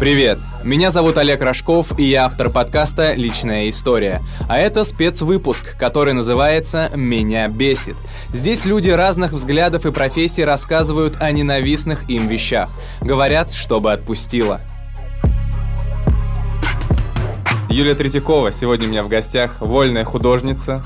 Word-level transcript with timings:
Привет! 0.00 0.38
Меня 0.64 0.88
зовут 0.88 1.18
Олег 1.18 1.42
Рожков, 1.42 1.98
и 1.98 2.04
я 2.04 2.24
автор 2.24 2.48
подкаста 2.48 3.12
«Личная 3.12 3.68
история». 3.68 4.22
А 4.48 4.56
это 4.56 4.82
спецвыпуск, 4.82 5.76
который 5.76 6.14
называется 6.14 6.88
«Меня 6.96 7.46
бесит». 7.48 7.96
Здесь 8.28 8.64
люди 8.64 8.88
разных 8.88 9.32
взглядов 9.32 9.84
и 9.84 9.92
профессий 9.92 10.42
рассказывают 10.42 11.18
о 11.20 11.30
ненавистных 11.30 12.08
им 12.08 12.28
вещах. 12.28 12.70
Говорят, 13.02 13.52
чтобы 13.52 13.92
отпустило. 13.92 14.62
Юлия 17.70 17.94
Третьякова 17.94 18.50
сегодня 18.50 18.88
у 18.88 18.90
меня 18.90 19.04
в 19.04 19.08
гостях, 19.08 19.60
вольная 19.60 20.04
художница. 20.04 20.82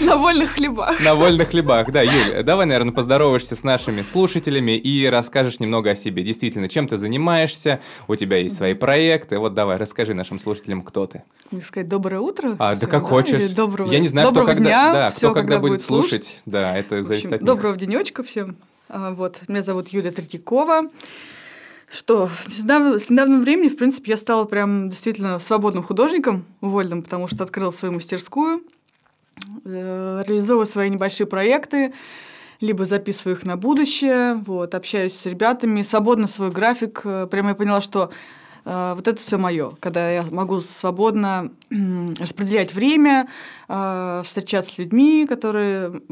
На 0.00 0.16
вольных 0.16 0.50
хлебах. 0.52 0.98
На 1.00 1.14
вольных 1.14 1.50
хлебах, 1.50 1.92
да, 1.92 2.02
Юля. 2.02 2.42
Давай, 2.42 2.66
наверное, 2.66 2.92
поздороваешься 2.92 3.54
с 3.54 3.62
нашими 3.62 4.02
слушателями 4.02 4.72
и 4.76 5.06
расскажешь 5.06 5.60
немного 5.60 5.90
о 5.90 5.94
себе. 5.94 6.22
Действительно, 6.22 6.68
чем 6.68 6.88
ты 6.88 6.96
занимаешься, 6.96 7.80
у 8.08 8.16
тебя 8.16 8.38
есть 8.38 8.56
свои 8.56 8.74
проекты. 8.74 9.38
Вот 9.38 9.54
давай, 9.54 9.76
расскажи 9.76 10.14
нашим 10.14 10.38
слушателям, 10.38 10.82
кто 10.82 11.06
ты. 11.06 11.22
Мне 11.50 11.60
сказать 11.60 11.88
доброе 11.88 12.20
утро. 12.20 12.56
А, 12.58 12.74
да 12.74 12.86
как 12.86 13.04
хочешь. 13.04 13.50
доброго, 13.50 13.90
Я 13.90 14.00
не 14.00 14.08
знаю, 14.08 14.30
кто 14.30 14.44
когда, 14.44 14.64
дня, 14.64 14.92
да, 14.92 15.10
все, 15.10 15.18
кто 15.18 15.34
когда, 15.34 15.54
когда 15.56 15.58
будет 15.60 15.82
слушать. 15.82 16.24
слушать. 16.24 16.42
Да, 16.46 16.76
это 16.76 16.96
общем, 16.96 17.04
зависит 17.04 17.32
от 17.32 17.40
них. 17.42 17.44
Доброго 17.46 17.76
денечка 17.76 18.22
всем. 18.22 18.56
А, 18.88 19.12
Вот, 19.12 19.40
меня 19.46 19.62
зовут 19.62 19.88
Юлия 19.88 20.10
Третьякова. 20.10 20.88
Что, 21.90 22.30
с 22.48 22.60
недавнего, 22.60 23.40
времени, 23.40 23.68
в 23.68 23.76
принципе, 23.76 24.12
я 24.12 24.16
стала 24.16 24.44
прям 24.44 24.88
действительно 24.90 25.40
свободным 25.40 25.82
художником, 25.82 26.44
вольным, 26.60 27.02
потому 27.02 27.26
что 27.26 27.42
открыла 27.42 27.72
свою 27.72 27.92
мастерскую, 27.94 28.62
э, 29.64 30.24
реализовываю 30.26 30.66
свои 30.66 30.88
небольшие 30.88 31.26
проекты, 31.26 31.92
либо 32.60 32.84
записываю 32.84 33.36
их 33.36 33.44
на 33.44 33.56
будущее, 33.56 34.34
вот, 34.46 34.74
общаюсь 34.74 35.14
с 35.18 35.26
ребятами, 35.26 35.82
свободно 35.82 36.28
свой 36.28 36.50
график. 36.50 37.00
э, 37.04 37.26
Прямо 37.30 37.50
я 37.50 37.54
поняла, 37.56 37.80
что 37.80 38.10
э, 38.64 38.92
вот 38.94 39.08
это 39.08 39.20
все 39.20 39.38
мое, 39.38 39.72
когда 39.80 40.10
я 40.10 40.22
могу 40.30 40.60
свободно 40.60 41.50
м, 41.70 42.14
распределять 42.20 42.74
время, 42.74 43.28
э, 43.68 44.22
встречаться 44.24 44.74
с 44.74 44.78
людьми, 44.78 45.26
которые, 45.28 46.02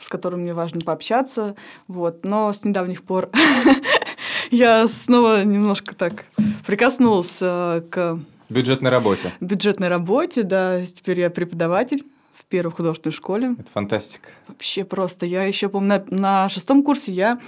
с 0.00 0.08
которыми 0.08 0.42
мне 0.42 0.52
важно 0.54 0.80
пообщаться, 0.80 1.56
вот. 1.88 2.24
Но 2.24 2.52
с 2.52 2.62
недавних 2.64 3.02
пор 3.02 3.30
я 4.50 4.88
снова 4.88 5.44
немножко 5.44 5.94
так 5.94 6.24
прикоснулась 6.66 7.38
э, 7.40 7.82
к 7.90 8.18
Бюджетной 8.48 8.90
работе. 8.90 9.32
бюджетной 9.40 9.88
работе, 9.88 10.42
да, 10.42 10.84
теперь 10.86 11.20
я 11.20 11.30
преподаватель 11.30 12.04
в 12.34 12.44
первой 12.44 12.70
художественной 12.70 13.12
школе. 13.12 13.56
Это 13.58 13.70
фантастика. 13.70 14.28
Вообще 14.46 14.84
просто. 14.84 15.26
Я 15.26 15.42
еще, 15.44 15.68
помню, 15.68 16.04
на, 16.10 16.18
на 16.18 16.48
шестом 16.48 16.82
курсе 16.84 17.12
я 17.12 17.40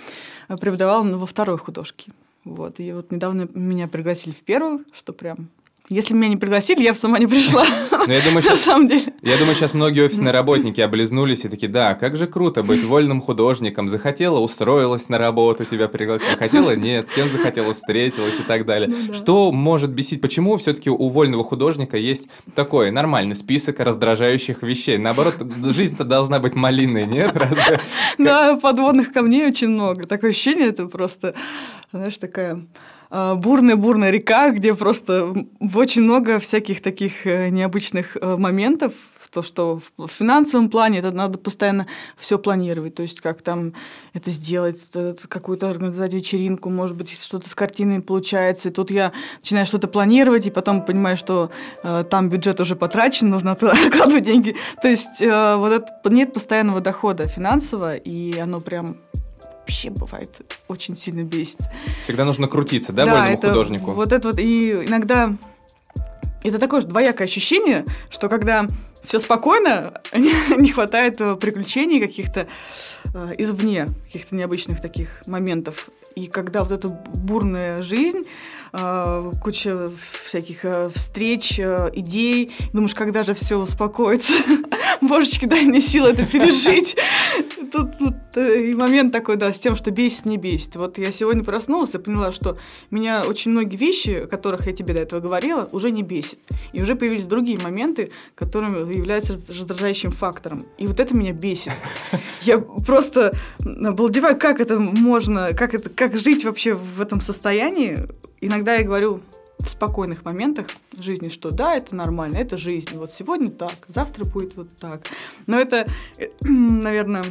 преподавала 0.48 1.04
во 1.16 1.26
второй 1.26 1.56
художке. 1.58 2.10
Вот. 2.44 2.80
И 2.80 2.92
вот 2.92 3.12
недавно 3.12 3.48
меня 3.54 3.86
пригласили 3.86 4.32
в 4.34 4.40
первую, 4.40 4.84
что 4.92 5.12
прям... 5.12 5.50
Если 5.90 6.12
меня 6.12 6.28
не 6.28 6.36
пригласили, 6.36 6.82
я 6.82 6.92
бы 6.92 6.98
сама 6.98 7.18
не 7.18 7.26
пришла. 7.26 7.64
Но 8.06 8.12
я 8.12 8.20
думаю, 8.20 8.34
На 8.34 8.42
сейчас 8.42 8.60
самом 8.60 8.88
деле. 8.88 9.12
Я 9.22 9.38
думаю, 9.38 9.54
сейчас 9.54 9.72
многие 9.72 10.04
офисные 10.04 10.32
работники 10.32 10.82
облизнулись 10.82 11.46
и 11.46 11.48
такие, 11.48 11.68
да, 11.68 11.94
как 11.94 12.16
же 12.16 12.26
круто 12.26 12.62
быть 12.62 12.84
вольным 12.84 13.22
художником. 13.22 13.88
Захотела, 13.88 14.38
устроилась 14.38 15.08
на 15.08 15.16
работу, 15.16 15.64
тебя 15.64 15.88
пригласили. 15.88 16.36
Хотела, 16.36 16.76
нет, 16.76 17.08
с 17.08 17.12
кем 17.12 17.30
захотела, 17.30 17.72
встретилась 17.72 18.38
и 18.38 18.42
так 18.42 18.66
далее. 18.66 18.88
Ну 18.88 18.96
да. 19.08 19.14
Что 19.14 19.50
может 19.50 19.90
бесить? 19.90 20.20
Почему 20.20 20.58
все-таки 20.58 20.90
у 20.90 21.08
вольного 21.08 21.42
художника 21.42 21.96
есть 21.96 22.28
такой 22.54 22.90
нормальный 22.90 23.34
список 23.34 23.80
раздражающих 23.80 24.62
вещей? 24.62 24.98
Наоборот, 24.98 25.36
жизнь-то 25.64 26.04
должна 26.04 26.38
быть 26.38 26.54
малиной, 26.54 27.06
нет? 27.06 27.34
Разве? 27.34 27.80
Да, 28.18 28.56
подводных 28.56 29.12
камней 29.12 29.46
очень 29.46 29.68
много. 29.68 30.06
Такое 30.06 30.30
ощущение, 30.30 30.68
это 30.68 30.86
просто, 30.86 31.34
знаешь, 31.92 32.16
такая 32.16 32.66
бурная-бурная 33.10 34.10
река, 34.10 34.50
где 34.50 34.74
просто 34.74 35.34
очень 35.74 36.02
много 36.02 36.38
всяких 36.38 36.82
таких 36.82 37.26
э, 37.26 37.48
необычных 37.48 38.16
э, 38.16 38.36
моментов. 38.36 38.92
То, 39.30 39.42
что 39.42 39.80
в 39.98 40.08
финансовом 40.08 40.70
плане 40.70 41.00
это 41.00 41.12
надо 41.12 41.38
постоянно 41.38 41.86
все 42.16 42.38
планировать. 42.38 42.94
То 42.94 43.02
есть, 43.02 43.20
как 43.20 43.42
там 43.42 43.74
это 44.14 44.30
сделать, 44.30 44.80
э, 44.94 45.14
какую-то 45.28 45.68
организовать 45.68 46.14
вечеринку, 46.14 46.70
может 46.70 46.96
быть, 46.96 47.10
что-то 47.10 47.48
с 47.48 47.54
картиной 47.54 48.00
получается. 48.00 48.70
И 48.70 48.72
тут 48.72 48.90
я 48.90 49.12
начинаю 49.40 49.66
что-то 49.66 49.86
планировать, 49.86 50.46
и 50.46 50.50
потом 50.50 50.82
понимаю, 50.82 51.18
что 51.18 51.50
э, 51.82 52.04
там 52.08 52.30
бюджет 52.30 52.58
уже 52.60 52.74
потрачен, 52.74 53.28
нужно 53.28 53.54
туда 53.54 53.74
деньги. 54.20 54.56
То 54.80 54.88
есть, 54.88 55.20
э, 55.20 55.56
вот 55.56 55.72
это, 55.72 56.10
нет 56.10 56.32
постоянного 56.32 56.80
дохода 56.80 57.24
финансового, 57.24 57.96
и 57.96 58.38
оно 58.38 58.60
прям 58.60 58.96
вообще 59.68 59.90
бывает 59.90 60.30
очень 60.66 60.96
сильно 60.96 61.22
бесит. 61.24 61.60
Всегда 62.00 62.24
нужно 62.24 62.48
крутиться, 62.48 62.92
да, 62.92 63.04
вольному 63.04 63.34
это 63.34 63.48
художнику? 63.50 63.92
Вот 63.92 64.12
это 64.12 64.28
вот, 64.28 64.38
и 64.38 64.72
иногда 64.72 65.36
это 66.42 66.58
такое 66.58 66.82
двоякое 66.82 67.26
ощущение, 67.26 67.84
что 68.08 68.30
когда 68.30 68.66
все 69.04 69.18
спокойно, 69.18 69.92
не 70.14 70.72
хватает 70.72 71.20
э, 71.20 71.36
приключений 71.36 72.00
каких-то 72.00 72.48
э, 73.14 73.32
извне, 73.36 73.86
каких-то 74.06 74.34
необычных 74.34 74.80
таких 74.80 75.08
моментов. 75.26 75.90
И 76.14 76.26
когда 76.26 76.60
вот 76.60 76.72
эта 76.72 76.88
бурная 76.88 77.82
жизнь, 77.82 78.22
э, 78.72 79.30
куча 79.42 79.88
всяких 80.24 80.64
э, 80.64 80.90
встреч, 80.94 81.58
э, 81.58 81.90
идей, 81.92 82.54
думаешь, 82.72 82.94
когда 82.94 83.22
же 83.22 83.34
все 83.34 83.58
успокоится, 83.58 84.32
божечки, 85.00 85.46
дай 85.46 85.64
мне 85.64 85.80
силы 85.80 86.10
это 86.10 86.24
пережить. 86.24 86.96
Тут, 87.72 87.98
тут, 87.98 88.14
э, 88.36 88.60
и 88.60 88.74
момент 88.74 89.12
такой, 89.12 89.36
да, 89.36 89.52
с 89.52 89.58
тем, 89.58 89.76
что 89.76 89.90
бесит, 89.90 90.26
не 90.26 90.36
бесит. 90.36 90.76
Вот 90.76 90.98
я 90.98 91.12
сегодня 91.12 91.44
проснулась 91.44 91.94
и 91.94 91.98
поняла, 91.98 92.32
что 92.32 92.58
меня 92.90 93.22
очень 93.26 93.50
многие 93.50 93.76
вещи, 93.76 94.22
о 94.24 94.26
которых 94.26 94.66
я 94.66 94.72
тебе 94.72 94.94
до 94.94 95.02
этого 95.02 95.20
говорила, 95.20 95.68
уже 95.72 95.90
не 95.90 96.02
бесит. 96.02 96.38
И 96.72 96.82
уже 96.82 96.94
появились 96.94 97.24
другие 97.24 97.58
моменты, 97.58 98.12
которые 98.34 98.72
являются 98.94 99.40
раздражающим 99.48 100.12
фактором. 100.12 100.60
И 100.78 100.86
вот 100.86 101.00
это 101.00 101.14
меня 101.14 101.32
бесит. 101.32 101.72
Я 102.42 102.58
просто 102.58 103.32
обалдеваю, 103.64 104.38
как 104.38 104.60
это 104.60 104.78
можно, 104.78 105.50
как, 105.52 105.74
это, 105.74 105.90
как 105.90 106.16
жить 106.16 106.44
вообще 106.44 106.74
в 106.74 107.00
этом 107.00 107.20
состоянии. 107.20 107.96
Иногда 108.40 108.76
я 108.76 108.84
говорю 108.84 109.20
в 109.68 109.72
спокойных 109.72 110.24
моментах 110.24 110.66
жизни, 110.98 111.28
что 111.28 111.50
да, 111.50 111.76
это 111.76 111.94
нормально, 111.94 112.38
это 112.38 112.58
жизнь. 112.58 112.90
Вот 112.94 113.12
сегодня 113.12 113.50
так, 113.50 113.74
завтра 113.88 114.24
будет 114.24 114.56
вот 114.56 114.68
так. 114.76 115.02
Но 115.46 115.58
это, 115.58 115.86
э, 116.18 116.28
наверное, 116.42 117.24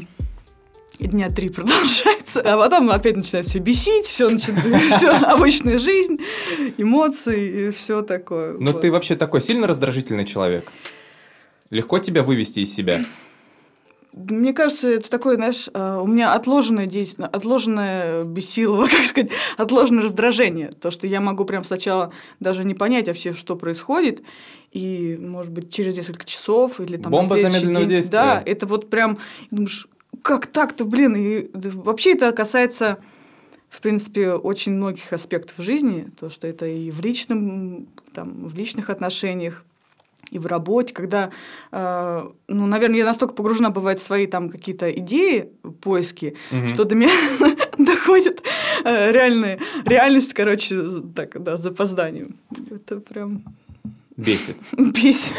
дня 0.99 1.29
три 1.29 1.49
продолжается, 1.49 2.41
а 2.41 2.57
потом 2.57 2.89
опять 2.89 3.15
начинает 3.15 3.47
все 3.47 3.59
бесить, 3.59 4.05
все 4.05 4.29
начинает, 4.29 4.93
все 4.97 5.09
обычная 5.09 5.79
жизнь, 5.79 6.19
эмоции 6.77 7.69
и 7.69 7.71
все 7.71 8.01
такое. 8.01 8.53
Но 8.53 8.71
Вот. 8.71 8.81
ты 8.81 8.91
вообще 8.91 9.15
такой 9.15 9.41
сильно 9.41 9.67
раздражительный 9.67 10.25
человек? 10.25 10.71
Легко 11.69 11.99
тебя 11.99 12.23
вывести 12.23 12.61
из 12.61 12.73
себя? 12.73 13.03
Мне 14.29 14.53
кажется, 14.53 14.89
это 14.89 15.09
такое, 15.09 15.35
знаешь, 15.35 15.69
э, 15.73 15.99
у 16.01 16.07
меня 16.07 16.33
отложенное 16.33 16.87
действие, 16.87 17.27
отложенное 17.27 18.23
бесилово, 18.23 18.87
как 18.91 19.05
сказать, 19.05 19.31
отложенное 19.57 20.03
раздражение. 20.03 20.71
То, 20.71 20.91
что 20.91 21.07
я 21.07 21.21
могу 21.21 21.45
прям 21.45 21.63
сначала 21.63 22.11
даже 22.39 22.63
не 22.63 22.73
понять 22.73 23.07
вообще, 23.07 23.33
что 23.33 23.55
происходит, 23.55 24.21
и, 24.71 25.17
может 25.19 25.51
быть, 25.51 25.71
через 25.71 25.95
несколько 25.95 26.25
часов 26.25 26.79
или 26.79 26.97
там... 26.97 27.11
Бомба 27.11 27.37
замедленного 27.37 27.85
день. 27.85 27.97
действия. 27.97 28.17
Да, 28.17 28.43
это 28.45 28.65
вот 28.65 28.89
прям, 28.89 29.19
думаешь, 29.51 29.87
как 30.21 30.47
так-то, 30.47 30.85
блин? 30.85 31.15
И 31.15 31.49
вообще 31.53 32.13
это 32.13 32.31
касается, 32.31 32.97
в 33.69 33.81
принципе, 33.81 34.31
очень 34.31 34.73
многих 34.73 35.13
аспектов 35.13 35.63
жизни, 35.63 36.09
то, 36.19 36.29
что 36.29 36.47
это 36.47 36.65
и 36.65 36.91
в 36.91 36.99
личном, 37.01 37.87
там, 38.13 38.47
в 38.47 38.55
личных 38.55 38.89
отношениях, 38.89 39.63
и 40.31 40.39
в 40.39 40.45
работе, 40.45 40.93
когда, 40.93 41.31
э, 41.71 42.29
ну, 42.47 42.65
наверное, 42.67 42.97
я 42.97 43.05
настолько 43.05 43.33
погружена 43.33 43.69
бывает 43.69 43.99
в 43.99 44.03
свои 44.03 44.27
там 44.27 44.49
какие-то 44.49 44.89
идеи, 44.91 45.49
поиски, 45.81 46.35
Мгм. 46.51 46.67
что 46.69 46.83
до 46.83 46.95
меня 46.95 47.11
доходит 47.77 48.41
э, 48.83 49.11
реальная 49.11 49.59
реальность, 49.85 50.33
короче, 50.33 50.81
так, 51.15 51.41
да, 51.41 51.57
с 51.57 51.61
запозданием. 51.61 52.35
Это 52.71 52.99
прям 52.99 53.43
Бесит. 54.17 54.57
бесит. 54.77 55.33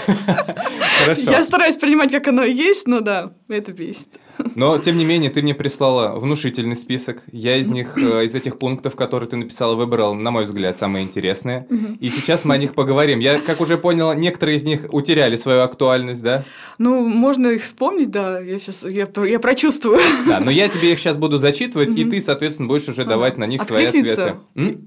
Хорошо. 1.01 1.31
Я 1.31 1.45
стараюсь 1.45 1.77
принимать, 1.77 2.13
как 2.13 2.29
оно 2.29 2.45
есть, 2.45 2.87
но 2.87 3.01
да, 3.01 3.33
это 3.49 3.73
бесит. 3.73 4.09
Но, 4.55 4.79
тем 4.79 4.97
не 4.99 5.05
менее, 5.05 5.31
ты 5.31 5.43
мне 5.43 5.53
прислала 5.53 6.17
внушительный 6.17 6.77
список. 6.77 7.25
Я 7.33 7.57
из 7.57 7.71
них, 7.73 7.99
э, 7.99 8.25
из 8.25 8.37
этих 8.37 8.57
пунктов, 8.61 8.95
которые 8.95 9.29
ты 9.29 9.37
написала, 9.37 9.75
выбрал, 9.75 10.15
на 10.15 10.31
мой 10.31 10.45
взгляд, 10.45 10.79
самые 10.79 11.05
интересные. 11.05 11.67
И 11.99 12.09
сейчас 12.09 12.45
мы 12.45 12.55
о 12.55 12.59
них 12.59 12.75
поговорим. 12.75 13.19
Я, 13.19 13.41
как 13.41 13.61
уже 13.61 13.77
понял, 13.79 14.13
некоторые 14.13 14.57
из 14.59 14.63
них 14.63 14.87
утеряли 14.93 15.35
свою 15.35 15.63
актуальность, 15.63 16.23
да? 16.23 16.45
Ну, 16.79 17.05
можно 17.05 17.49
их 17.49 17.65
вспомнить, 17.65 18.13
да, 18.13 18.39
я 18.39 18.61
сейчас, 18.61 18.85
я, 18.85 19.09
я 19.25 19.41
прочувствую. 19.41 19.99
Да, 20.29 20.39
но 20.39 20.53
я 20.53 20.69
тебе 20.69 20.93
их 20.93 21.01
сейчас 21.01 21.17
буду 21.17 21.39
зачитывать, 21.39 21.97
и 21.97 22.05
ты, 22.05 22.21
соответственно, 22.21 22.69
будешь 22.69 22.89
уже 22.89 23.03
Ага. 23.03 23.11
давать 23.11 23.39
на 23.39 23.45
них 23.45 23.65
свои 23.65 23.87
ответы. 23.87 24.37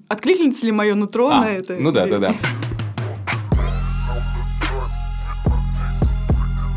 Откликнется 0.08 0.66
ли 0.66 0.72
мое 0.72 0.96
нутро 0.96 1.28
А, 1.30 1.42
на 1.42 1.52
это? 1.52 1.76
ну 1.78 1.92
да, 1.92 2.06
да, 2.06 2.20
да. 2.20 2.36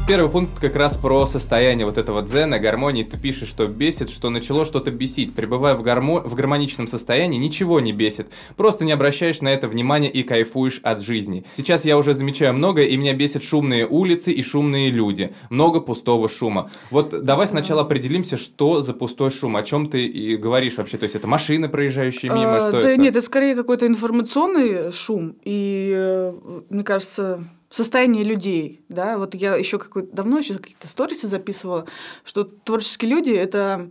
Первый 0.06 0.30
пункт 0.30 0.60
как 0.60 0.76
раз 0.76 0.98
про 0.98 1.24
состояние 1.24 1.86
вот 1.86 1.96
этого 1.96 2.20
дзена, 2.20 2.58
гармонии. 2.58 3.04
Ты 3.04 3.18
пишешь, 3.18 3.48
что 3.48 3.66
бесит, 3.66 4.10
что 4.10 4.28
начало 4.28 4.66
что-то 4.66 4.90
бесить. 4.90 5.34
Пребывая 5.34 5.74
в, 5.74 5.82
гармо... 5.82 6.20
в 6.20 6.34
гармоничном 6.34 6.86
состоянии, 6.86 7.38
ничего 7.38 7.80
не 7.80 7.92
бесит. 7.92 8.26
Просто 8.54 8.84
не 8.84 8.92
обращаешь 8.92 9.40
на 9.40 9.48
это 9.48 9.66
внимания 9.66 10.10
и 10.10 10.22
кайфуешь 10.22 10.78
от 10.82 11.00
жизни. 11.00 11.46
Сейчас 11.54 11.86
я 11.86 11.96
уже 11.96 12.12
замечаю 12.12 12.52
многое, 12.52 12.84
и 12.84 12.98
меня 12.98 13.14
бесит 13.14 13.44
шумные 13.44 13.86
улицы 13.86 14.30
и 14.30 14.42
шумные 14.42 14.90
люди. 14.90 15.32
Много 15.48 15.80
пустого 15.80 16.28
шума. 16.28 16.70
Вот 16.90 17.24
давай 17.24 17.46
сначала 17.46 17.80
определимся, 17.80 18.36
что 18.36 18.82
за 18.82 18.92
пустой 18.92 19.30
шум, 19.30 19.56
о 19.56 19.62
чем 19.62 19.88
ты 19.88 20.06
и 20.06 20.36
говоришь 20.36 20.76
вообще. 20.76 20.98
То 20.98 21.04
есть 21.04 21.16
это 21.16 21.26
машины, 21.26 21.70
проезжающие 21.70 22.30
мимо, 22.30 22.56
А, 22.56 22.60
что 22.60 22.72
да 22.72 22.90
это? 22.90 23.00
Нет, 23.00 23.16
это 23.16 23.24
скорее 23.24 23.56
какой-то 23.56 23.86
информационный 23.86 24.92
шум. 24.92 25.36
И, 25.44 25.90
э, 25.96 26.34
мне 26.68 26.82
кажется, 26.84 27.42
состояние 27.74 28.24
людей, 28.24 28.80
да, 28.88 29.18
вот 29.18 29.34
я 29.34 29.56
еще 29.56 29.78
какой-то 29.78 30.14
давно 30.14 30.38
еще 30.38 30.54
какие-то 30.54 30.86
сторисы 30.86 31.26
записывала, 31.26 31.86
что 32.24 32.44
творческие 32.44 33.10
люди 33.10 33.30
это 33.30 33.90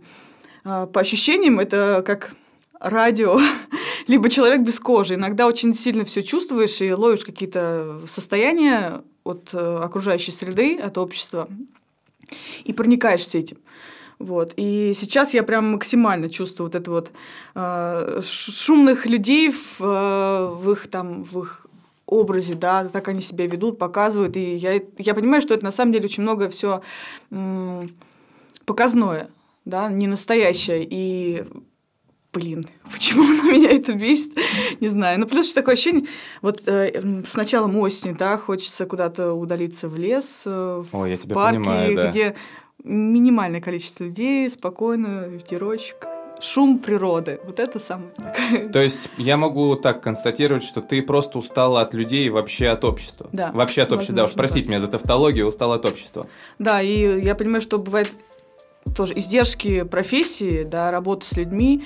а, 0.64 0.86
по 0.86 1.00
ощущениям 1.00 1.60
это 1.60 2.02
как 2.06 2.32
радио, 2.80 3.38
либо 4.06 4.30
человек 4.30 4.62
без 4.62 4.80
кожи. 4.80 5.14
Иногда 5.14 5.46
очень 5.46 5.74
сильно 5.74 6.04
все 6.04 6.22
чувствуешь 6.22 6.80
и 6.80 6.92
ловишь 6.92 7.24
какие-то 7.24 8.00
состояния 8.08 9.02
от 9.22 9.50
э, 9.52 9.78
окружающей 9.82 10.32
среды, 10.32 10.78
от 10.78 10.98
общества, 10.98 11.48
и 12.64 12.72
проникаешься 12.72 13.38
этим. 13.38 13.58
Вот. 14.18 14.52
И 14.56 14.94
сейчас 14.96 15.34
я 15.34 15.42
прям 15.42 15.72
максимально 15.72 16.30
чувствую 16.30 16.68
вот 16.68 16.74
это 16.74 16.90
вот 16.90 17.12
э, 17.54 18.20
шумных 18.22 19.06
людей 19.06 19.52
в, 19.52 19.80
э, 19.80 20.48
в 20.54 20.72
их 20.72 20.88
там 20.88 21.24
в 21.24 21.40
их 21.40 21.66
образе, 22.06 22.54
да, 22.54 22.88
так 22.88 23.08
они 23.08 23.20
себя 23.20 23.46
ведут, 23.46 23.78
показывают. 23.78 24.36
И 24.36 24.54
я, 24.54 24.80
я 24.98 25.14
понимаю, 25.14 25.42
что 25.42 25.54
это 25.54 25.64
на 25.64 25.72
самом 25.72 25.92
деле 25.92 26.04
очень 26.04 26.22
много 26.22 26.48
все 26.48 26.82
показное, 28.64 29.30
да, 29.64 29.88
не 29.88 30.06
настоящее. 30.06 30.86
И 30.88 31.44
блин, 32.34 32.66
почему 32.92 33.22
на 33.22 33.50
меня 33.50 33.70
это 33.70 33.94
бесит, 33.94 34.36
не 34.80 34.88
знаю. 34.88 35.20
Ну, 35.20 35.26
плюс 35.26 35.46
еще 35.46 35.54
такое 35.54 35.74
ощущение, 35.74 36.06
вот 36.42 36.66
э, 36.66 37.22
с 37.24 37.34
началом 37.34 37.76
осени, 37.76 38.12
да, 38.12 38.36
хочется 38.36 38.86
куда-то 38.86 39.32
удалиться 39.32 39.88
в 39.88 39.96
лес, 39.96 40.42
э, 40.44 40.82
в 40.84 40.94
Ой, 40.94 41.10
я 41.10 41.16
тебя 41.16 41.34
парке, 41.34 41.58
понимаю, 41.58 41.96
да. 41.96 42.10
где 42.10 42.34
минимальное 42.82 43.60
количество 43.60 44.04
людей, 44.04 44.50
спокойно, 44.50 45.26
ветерочек, 45.28 46.06
шум 46.40 46.78
природы. 46.78 47.40
Вот 47.44 47.58
это 47.58 47.78
самое 47.78 48.10
такое. 48.10 48.72
То 48.72 48.80
есть 48.80 49.10
я 49.16 49.36
могу 49.36 49.76
так 49.76 50.02
констатировать, 50.02 50.62
что 50.62 50.80
ты 50.80 51.02
просто 51.02 51.38
устала 51.38 51.80
от 51.80 51.94
людей 51.94 52.26
и 52.26 52.30
вообще 52.30 52.68
от 52.68 52.84
общества. 52.84 53.28
Да, 53.32 53.50
Вообще 53.52 53.82
от 53.82 53.92
общества, 53.92 54.14
да 54.14 54.24
уж 54.24 54.32
простите 54.32 54.68
меня 54.68 54.78
за 54.78 54.88
тавтологию, 54.88 55.46
устал 55.46 55.72
от 55.72 55.84
общества. 55.86 56.26
Да, 56.58 56.82
и 56.82 57.22
я 57.22 57.34
понимаю, 57.34 57.62
что 57.62 57.78
бывает 57.78 58.10
тоже 58.94 59.14
издержки 59.14 59.82
профессии, 59.84 60.62
да, 60.64 60.90
работы 60.90 61.26
с 61.26 61.32
людьми. 61.32 61.84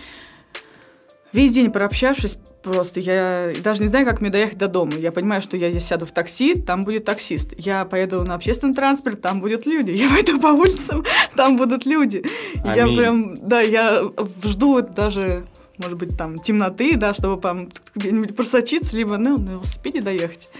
Весь 1.32 1.52
день 1.52 1.70
прообщавшись, 1.70 2.38
просто 2.62 3.00
я 3.00 3.52
даже 3.62 3.82
не 3.82 3.88
знаю, 3.88 4.06
как 4.06 4.20
мне 4.20 4.30
доехать 4.30 4.56
до 4.56 4.66
дома. 4.66 4.92
Я 4.94 5.12
понимаю, 5.12 5.42
что 5.42 5.58
я, 5.58 5.72
сяду 5.78 6.06
в 6.06 6.12
такси, 6.12 6.54
там 6.54 6.82
будет 6.82 7.04
таксист. 7.04 7.52
Я 7.58 7.84
поеду 7.84 8.25
на 8.25 8.34
общественный 8.34 8.72
транспорт, 8.72 9.20
там 9.20 9.40
будут 9.40 9.66
люди. 9.66 9.90
Я 9.90 10.08
пойду 10.14 10.40
по 10.40 10.48
улицам, 10.48 11.04
там 11.36 11.56
будут 11.58 11.84
люди. 11.84 12.25
И 12.54 12.69
Я 12.75 12.84
Аминь. 12.84 12.96
прям, 12.96 13.34
да, 13.36 13.60
я 13.60 14.10
жду 14.42 14.80
даже, 14.80 15.46
может 15.76 15.98
быть, 15.98 16.16
там 16.16 16.36
темноты, 16.36 16.96
да, 16.96 17.12
чтобы 17.12 17.40
там 17.42 17.69
где-нибудь 17.94 18.34
просочиться, 18.34 18.96
либо 18.96 19.19
ну, 19.19 19.36
на 19.36 19.50
велосипеде 19.50 20.00
доехать. 20.00 20.52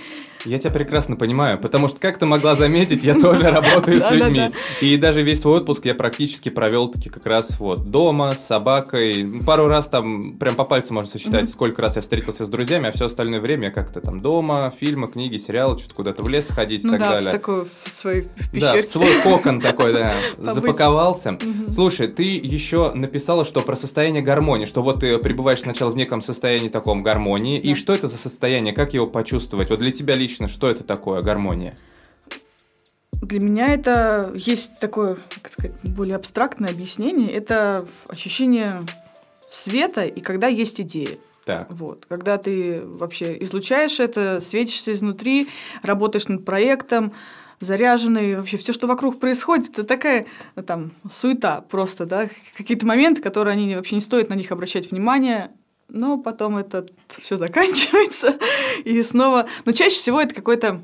Я 0.45 0.59
тебя 0.59 0.71
прекрасно 0.71 1.17
понимаю, 1.17 1.59
потому 1.59 1.89
что, 1.89 1.99
как 2.01 2.19
ты 2.19 2.27
могла 2.27 2.55
заметить, 2.55 3.05
я 3.05 3.15
тоже 3.15 3.43
работаю 3.51 4.01
с 4.01 4.11
людьми. 4.11 4.49
И 4.81 4.97
даже 4.97 5.23
весь 5.23 5.41
свой 5.41 5.57
отпуск 5.59 5.85
я 5.85 5.95
практически 5.95 6.49
провел 6.49 6.89
таки 6.89 7.09
как 7.11 7.27
раз 7.27 7.59
вот 7.59 7.81
дома 7.91 8.33
с 8.33 8.47
собакой. 8.47 9.41
Пару 9.45 9.67
раз 9.69 9.89
там 9.89 10.35
прям 10.39 10.55
по 10.55 10.65
пальцам 10.65 10.97
можно 10.97 11.11
сосчитать, 11.11 11.49
сколько 11.51 11.83
раз 11.83 11.97
я 11.97 12.03
встретился 12.03 12.45
с 12.47 12.49
друзьями, 12.49 12.89
а 12.89 12.93
все 12.93 13.07
остальное 13.07 13.41
время 13.41 13.65
я 13.67 13.71
как-то 13.71 14.01
там 14.01 14.21
дома, 14.21 14.73
фильмы, 14.79 15.09
книги, 15.09 15.37
сериалы, 15.39 15.79
что-то 15.79 15.95
куда-то 15.95 16.23
в 16.23 16.29
лес 16.29 16.49
ходить 16.51 16.85
и 16.85 16.87
Ну 16.87 16.93
так 16.93 17.01
да, 17.01 17.11
далее. 17.11 17.31
в 17.31 17.33
такой 17.33 17.61
в 17.65 18.61
Да, 18.61 18.83
свой 18.83 19.21
кокон 19.23 19.61
такой, 19.61 19.93
да, 19.93 20.15
запаковался. 20.39 21.39
Слушай, 21.69 22.09
ты 22.09 22.23
еще 22.23 22.93
написала, 22.95 23.45
что 23.45 23.61
про 23.61 23.77
состояние 23.77 24.23
гармонии, 24.23 24.65
что 24.67 24.83
вот 24.83 25.01
ты 25.01 25.19
пребываешь 25.19 25.61
сначала 25.61 25.91
в 25.91 25.97
неком 25.97 26.23
состоянии 26.23 26.69
таком 26.69 27.03
гармонии, 27.03 27.59
и 27.59 27.71
Да. 27.71 27.75
что 27.75 27.93
это 27.95 28.09
за 28.09 28.17
состояние, 28.17 28.73
как 28.75 28.95
его 28.95 29.07
почувствовать? 29.07 29.71
Вот 29.71 29.79
для 29.81 29.91
тебя 29.91 30.15
лично, 30.15 30.38
что 30.47 30.69
это 30.69 30.85
такое 30.85 31.23
гармония? 31.23 31.75
Для 33.21 33.41
меня 33.41 33.75
это 33.75 34.33
есть 34.35 34.79
такое, 34.79 35.17
как 35.43 35.53
сказать, 35.53 35.73
более 35.83 36.15
абстрактное 36.15 36.71
объяснение. 36.71 37.33
Это 37.33 37.85
ощущение 38.09 38.87
света 39.41 40.05
и 40.05 40.21
когда 40.21 40.47
есть 40.47 40.81
идея. 40.81 41.19
Так, 41.45 41.67
Вот. 41.71 42.05
Когда 42.07 42.37
ты 42.37 42.83
вообще 42.85 43.43
излучаешь 43.43 44.01
это, 44.01 44.39
светишься 44.41 44.93
изнутри, 44.93 45.49
работаешь 45.83 46.29
над 46.29 46.45
проектом, 46.45 47.13
заряженный, 47.61 48.37
вообще 48.37 48.57
все, 48.57 48.73
что 48.73 48.87
вокруг 48.87 49.19
происходит, 49.19 49.71
это 49.71 49.85
такая 49.85 50.27
там 50.67 50.93
суета 51.11 51.63
просто, 51.63 52.07
да, 52.07 52.29
какие-то 52.57 52.87
моменты, 52.87 53.23
которые 53.23 53.55
они 53.55 53.75
вообще 53.75 53.97
не 53.97 54.01
стоит 54.01 54.29
на 54.29 54.35
них 54.35 54.53
обращать 54.53 54.91
внимание, 54.91 55.51
но 55.89 56.19
потом 56.19 56.57
это 56.57 56.87
все 57.21 57.37
заканчивается 57.37 58.39
и 58.85 59.03
снова, 59.03 59.47
но 59.65 59.73
чаще 59.73 59.97
всего 59.97 60.21
это 60.21 60.35
какой-то 60.35 60.83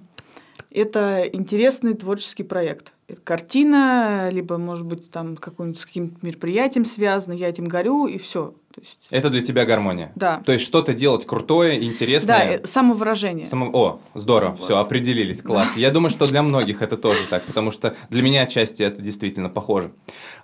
это 0.70 1.24
интересный 1.32 1.94
творческий 1.94 2.42
проект. 2.42 2.92
Это 3.06 3.20
картина, 3.20 4.28
либо, 4.30 4.58
может 4.58 4.86
быть, 4.86 5.10
там 5.10 5.36
какой-нибудь 5.36 5.80
с 5.80 5.86
каким-то 5.86 6.16
мероприятием 6.22 6.84
связано, 6.84 7.32
я 7.32 7.48
этим 7.48 7.66
горю, 7.66 8.06
и 8.06 8.18
все. 8.18 8.54
То 8.74 8.80
есть, 8.80 8.98
это 9.10 9.30
для 9.30 9.40
тебя 9.40 9.64
гармония? 9.64 10.10
да. 10.16 10.42
То 10.44 10.52
есть 10.52 10.64
что-то 10.64 10.92
делать 10.94 11.26
крутое, 11.26 11.78
Да, 11.78 11.84
интересное? 11.84 12.58
э, 12.58 12.66
самовыражение. 12.66 13.44
Само- 13.46 13.70
О, 13.72 14.00
здорово, 14.14 14.50
Вот. 14.50 14.60
все, 14.62 14.78
определились, 14.78 15.42
класс. 15.42 15.68
Я 15.76 15.90
думаю, 15.90 16.10
что 16.10 16.26
для 16.26 16.42
многих 16.42 16.82
это 16.82 16.96
тоже 16.96 17.26
так, 17.28 17.46
потому 17.46 17.70
что 17.70 17.94
для 18.10 18.22
меня 18.22 18.42
отчасти 18.42 18.82
это 18.82 19.00
действительно 19.00 19.48
похоже. 19.48 19.92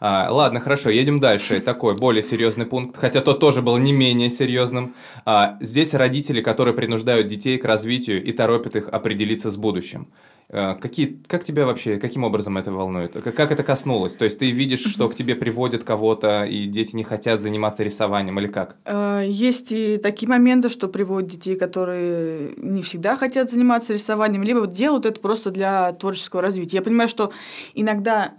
А, 0.00 0.28
ладно, 0.30 0.60
хорошо, 0.60 0.90
едем 0.90 1.18
дальше. 1.18 1.58
Такой 1.70 1.96
более 1.96 2.22
серьезный 2.22 2.66
пункт, 2.66 2.96
хотя 2.96 3.20
тот 3.20 3.40
тоже 3.40 3.62
был 3.62 3.76
не 3.78 3.92
менее 3.92 4.30
серьезным. 4.30 4.94
А, 5.24 5.56
здесь 5.60 5.92
родители, 5.94 6.40
которые 6.40 6.74
принуждают 6.74 7.26
детей 7.26 7.58
к 7.58 7.64
развитию 7.64 8.22
и 8.22 8.30
торопят 8.32 8.76
их 8.76 8.88
определиться 8.88 9.50
с 9.50 9.56
будущим. 9.56 10.06
А, 10.52 10.74
Какие, 10.74 11.20
как 11.28 11.44
тебя 11.44 11.64
вообще, 11.64 11.98
каким 11.98 12.24
образом 12.24 12.58
это 12.58 12.72
волнует? 12.72 13.12
Как 13.12 13.34
как 13.34 13.52
это 13.52 13.62
коснулось? 13.62 14.14
То 14.14 14.24
есть 14.24 14.38
ты 14.38 14.50
видишь, 14.50 14.84
что 14.84 15.08
к 15.08 15.14
тебе 15.14 15.34
приводят 15.36 15.84
кого-то, 15.84 16.44
и 16.44 16.66
дети 16.66 16.96
не 16.96 17.04
хотят 17.04 17.40
заниматься 17.40 17.82
рисованием, 17.84 18.19
или 18.28 18.46
как? 18.46 18.76
Э, 18.84 19.22
Есть 19.26 19.72
и 19.72 19.96
такие 19.98 20.28
моменты, 20.28 20.68
что 20.68 20.88
приводят 20.88 21.30
детей, 21.30 21.56
которые 21.56 22.54
не 22.56 22.82
всегда 22.82 23.16
хотят 23.16 23.50
заниматься 23.50 23.92
рисованием, 23.94 24.42
либо 24.42 24.66
делают 24.66 25.06
это 25.06 25.20
просто 25.20 25.50
для 25.50 25.92
творческого 25.92 26.42
развития. 26.42 26.76
Я 26.78 26.82
понимаю, 26.82 27.08
что 27.08 27.32
иногда 27.74 28.34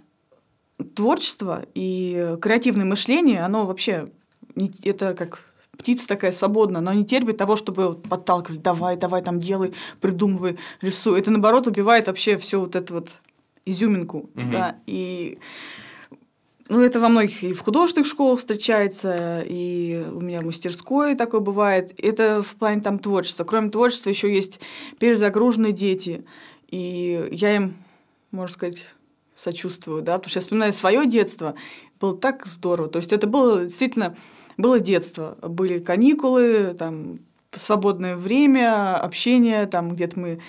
творчество 0.94 1.64
и 1.74 2.36
креативное 2.40 2.84
мышление, 2.84 3.42
оно 3.44 3.66
вообще 3.66 4.10
не- 4.54 4.72
это 4.82 5.14
как 5.14 5.40
птица 5.78 6.06
такая 6.06 6.32
свободная, 6.32 6.80
но 6.80 6.92
не 6.92 7.04
терпит 7.04 7.36
того, 7.38 7.56
чтобы 7.56 7.94
подталкивали, 7.94 8.58
давай, 8.58 8.96
давай, 8.96 9.22
там 9.22 9.40
делай, 9.40 9.72
придумывай, 10.00 10.58
рисуй. 10.80 11.18
Это 11.18 11.30
наоборот 11.30 11.66
убивает 11.66 12.06
вообще 12.06 12.36
все 12.36 12.60
вот 12.60 12.76
это 12.76 12.92
вот 12.94 13.10
изюминку, 13.64 14.28
Мгм. 14.34 14.50
да, 14.52 14.76
и 14.86 15.38
ну, 16.68 16.80
это 16.80 17.00
во 17.00 17.08
многих 17.08 17.42
и 17.42 17.52
в 17.52 17.60
художественных 17.60 18.06
школах 18.08 18.38
встречается, 18.38 19.42
и 19.46 20.04
у 20.12 20.20
меня 20.20 20.40
в 20.40 20.44
мастерской 20.44 21.14
такое 21.14 21.40
бывает. 21.40 21.92
Это 21.98 22.42
в 22.42 22.54
плане 22.56 22.80
там 22.80 22.98
творчества. 22.98 23.44
Кроме 23.44 23.70
творчества 23.70 24.10
еще 24.10 24.32
есть 24.32 24.60
перезагруженные 24.98 25.72
дети. 25.72 26.24
И 26.68 27.28
я 27.30 27.56
им, 27.56 27.76
можно 28.30 28.54
сказать, 28.54 28.86
сочувствую, 29.34 30.02
да, 30.02 30.18
потому 30.18 30.30
что 30.30 30.38
я 30.38 30.42
вспоминаю 30.42 30.72
свое 30.72 31.06
детство, 31.06 31.54
было 32.00 32.16
так 32.16 32.46
здорово. 32.46 32.88
То 32.88 32.98
есть 32.98 33.12
это 33.12 33.26
было 33.26 33.64
действительно, 33.64 34.16
было 34.56 34.80
детство. 34.80 35.36
Были 35.42 35.78
каникулы, 35.78 36.74
там, 36.78 37.18
свободное 37.54 38.16
время, 38.16 38.96
общение, 38.96 39.66
там 39.66 39.94
где-то 39.94 40.18
мы 40.18 40.40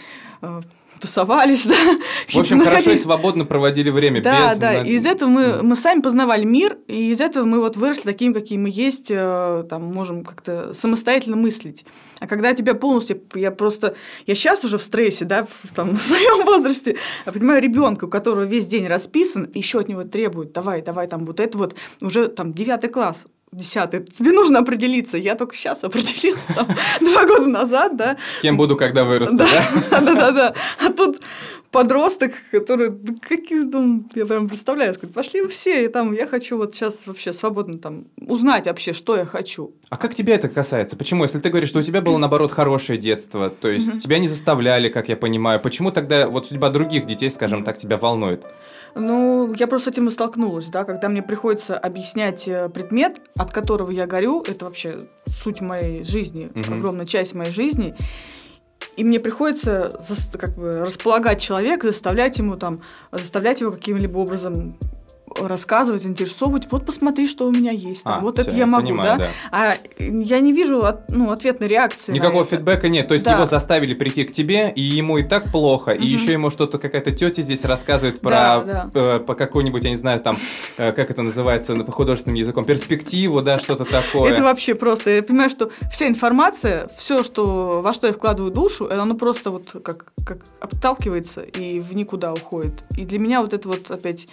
э, 0.41 0.61
тусовались, 1.03 1.65
да. 1.65 1.75
В 2.29 2.37
общем, 2.37 2.61
хорошо 2.61 2.91
и 2.91 2.97
свободно 2.97 3.43
проводили 3.45 3.89
время 3.89 4.21
да, 4.21 4.49
без... 4.49 4.59
да, 4.59 4.81
и 4.81 4.93
из 4.93 5.05
этого 5.05 5.29
мы, 5.29 5.61
мы 5.61 5.75
сами 5.75 5.99
познавали 5.99 6.45
мир, 6.45 6.77
и 6.87 7.11
из 7.11 7.19
этого 7.19 7.43
мы 7.43 7.59
вот 7.59 7.75
выросли 7.75 8.03
такими, 8.03 8.31
какие 8.31 8.57
мы 8.57 8.69
есть, 8.71 9.07
э, 9.09 9.65
там, 9.69 9.83
можем 9.83 10.23
как-то 10.23 10.73
самостоятельно 10.73 11.35
мыслить. 11.35 11.85
А 12.19 12.27
когда 12.27 12.53
тебя 12.53 12.73
полностью, 12.73 13.21
я 13.35 13.51
просто, 13.51 13.95
я 14.25 14.33
сейчас 14.33 14.63
уже 14.63 14.77
в 14.77 14.83
стрессе, 14.83 15.25
да, 15.25 15.45
в, 15.45 15.75
там, 15.75 15.91
в 15.97 16.01
своем 16.01 16.45
возрасте, 16.45 16.95
я 17.25 17.31
понимаю 17.31 17.61
ребенка, 17.61 18.05
у 18.05 18.07
которого 18.07 18.43
весь 18.43 18.67
день 18.67 18.87
расписан, 18.87 19.49
еще 19.53 19.79
от 19.79 19.89
него 19.89 20.05
требуют, 20.05 20.53
давай, 20.53 20.81
давай, 20.81 21.07
там, 21.07 21.25
вот 21.25 21.41
это 21.41 21.57
вот, 21.57 21.75
уже 22.01 22.29
там 22.29 22.53
девятый 22.53 22.89
класс, 22.89 23.25
десятый. 23.55 24.03
Тебе 24.03 24.31
нужно 24.31 24.59
определиться. 24.59 25.17
Я 25.17 25.35
только 25.35 25.55
сейчас 25.55 25.83
определился, 25.83 26.67
два 26.99 27.25
года 27.25 27.47
назад, 27.47 27.95
да. 27.95 28.17
Кем 28.41 28.57
буду, 28.57 28.75
когда 28.75 29.03
вырасту, 29.03 29.37
да? 29.37 29.47
Да, 29.91 30.01
да, 30.01 30.13
да, 30.13 30.31
да. 30.31 30.53
А 30.79 30.91
тут 30.91 31.21
подросток, 31.73 32.33
который, 32.51 32.91
какие, 33.21 33.63
ну, 33.63 34.05
я 34.13 34.25
прям 34.25 34.47
представляю, 34.47 34.93
сказать, 34.93 35.13
пошли 35.13 35.41
вы 35.41 35.47
все, 35.49 35.85
и 35.85 35.87
там, 35.87 36.13
я 36.13 36.27
хочу 36.27 36.55
вот 36.55 36.75
сейчас 36.75 37.07
вообще 37.07 37.33
свободно 37.33 37.79
там 37.79 38.05
узнать 38.17 38.67
вообще, 38.67 38.93
что 38.93 39.17
я 39.17 39.25
хочу. 39.25 39.73
А 39.89 39.97
как 39.97 40.13
тебя 40.13 40.35
это 40.35 40.47
касается? 40.47 40.95
Почему? 40.95 41.23
Если 41.23 41.39
ты 41.39 41.49
говоришь, 41.49 41.69
что 41.69 41.79
у 41.79 41.81
тебя 41.81 42.01
было, 42.01 42.17
наоборот, 42.17 42.51
хорошее 42.51 42.99
детство, 42.99 43.49
то 43.49 43.67
есть 43.67 44.01
тебя 44.01 44.19
не 44.19 44.27
заставляли, 44.27 44.89
как 44.89 45.09
я 45.09 45.17
понимаю, 45.17 45.59
почему 45.59 45.91
тогда 45.91 46.27
вот 46.29 46.47
судьба 46.47 46.69
других 46.69 47.05
детей, 47.07 47.29
скажем 47.29 47.63
так, 47.63 47.77
тебя 47.77 47.97
волнует? 47.97 48.45
Ну, 48.95 49.53
я 49.53 49.67
просто 49.67 49.89
с 49.89 49.93
этим 49.93 50.07
и 50.07 50.11
столкнулась, 50.11 50.67
да, 50.67 50.83
когда 50.83 51.09
мне 51.09 51.23
приходится 51.23 51.77
объяснять 51.77 52.47
э, 52.47 52.69
предмет, 52.69 53.21
от 53.37 53.51
которого 53.51 53.89
я 53.89 54.05
горю, 54.05 54.43
это 54.47 54.65
вообще 54.65 54.97
суть 55.25 55.61
моей 55.61 56.03
жизни, 56.03 56.51
Мгм. 56.53 56.73
огромная 56.75 57.05
часть 57.05 57.33
моей 57.33 57.51
жизни, 57.51 57.95
и 58.95 59.03
мне 59.03 59.19
приходится 59.19 59.89
как 60.37 60.55
бы 60.55 60.71
располагать 60.71 61.41
человека, 61.41 61.87
заставлять 61.87 62.37
ему 62.37 62.55
там, 62.57 62.81
заставлять 63.11 63.61
его 63.61 63.71
каким-либо 63.71 64.19
образом 64.19 64.77
рассказывать, 65.41 66.01
заинтересовывать. 66.01 66.67
Вот 66.71 66.85
посмотри, 66.85 67.27
что 67.27 67.47
у 67.47 67.51
меня 67.51 67.71
есть. 67.71 68.03
там, 68.03 68.13
А, 68.13 68.19
вот 68.21 68.35
всё, 68.39 68.43
это 68.49 68.55
я 68.55 68.65
могу, 68.65 68.87
понимаю, 68.87 69.17
да? 69.19 69.29
А 69.51 69.75
я 69.99 70.39
не 70.39 70.51
вижу 70.53 70.79
от- 70.79 71.11
ну, 71.11 71.31
ответной 71.31 71.67
реакции. 71.67 72.11
Никакого 72.11 72.45
фидбэка 72.45 72.89
нет. 72.89 73.07
То 73.07 73.13
есть 73.13 73.25
Да. 73.25 73.33
его 73.33 73.45
заставили 73.45 73.93
прийти 73.93 74.23
к 74.23 74.31
тебе, 74.31 74.71
и 74.75 74.81
ему 74.81 75.17
и 75.17 75.23
так 75.23 75.51
плохо, 75.51 75.91
и 75.91 75.97
Мгм. 75.97 76.07
еще 76.07 76.31
ему 76.33 76.49
что-то 76.49 76.77
какая-то 76.79 77.11
тетя 77.11 77.41
здесь 77.41 77.63
рассказывает 77.65 78.21
Да, 78.21 78.59
про 78.61 78.73
да. 78.73 78.89
э, 78.93 79.19
по 79.19 79.35
какой-нибудь, 79.35 79.83
я 79.83 79.89
не 79.89 79.95
знаю, 79.95 80.19
там, 80.19 80.37
э, 80.77 80.91
как 80.91 81.09
это 81.11 81.21
называется 81.23 81.73
на- 81.73 81.83
по 81.83 81.91
художественным 81.91 82.35
языком, 82.35 82.65
перспективу, 82.65 83.41
да, 83.41 83.59
что-то 83.59 83.85
такое. 83.85 84.31
Это 84.33 84.43
вообще 84.43 84.73
просто. 84.73 85.09
Я 85.11 85.23
понимаю, 85.23 85.49
что 85.49 85.71
вся 85.91 86.07
информация, 86.07 86.89
все, 86.97 87.23
что, 87.23 87.81
во 87.81 87.93
что 87.93 88.07
я 88.07 88.13
вкладываю 88.13 88.51
душу, 88.51 88.85
это 88.85 89.01
оно 89.01 89.15
просто 89.15 89.51
вот 89.51 89.67
как, 89.83 90.11
как 90.25 90.39
обталкивается 90.59 91.41
и 91.41 91.79
в 91.79 91.93
никуда 91.95 92.33
уходит. 92.33 92.83
И 92.97 93.05
для 93.05 93.19
меня 93.19 93.41
вот 93.41 93.53
это 93.53 93.67
вот 93.67 93.89
опять... 93.91 94.27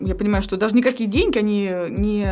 Я 0.00 0.14
понимаю, 0.14 0.42
что 0.42 0.56
даже 0.56 0.74
никакие 0.74 1.08
деньги, 1.08 1.38
они 1.38 1.70
не, 1.90 2.26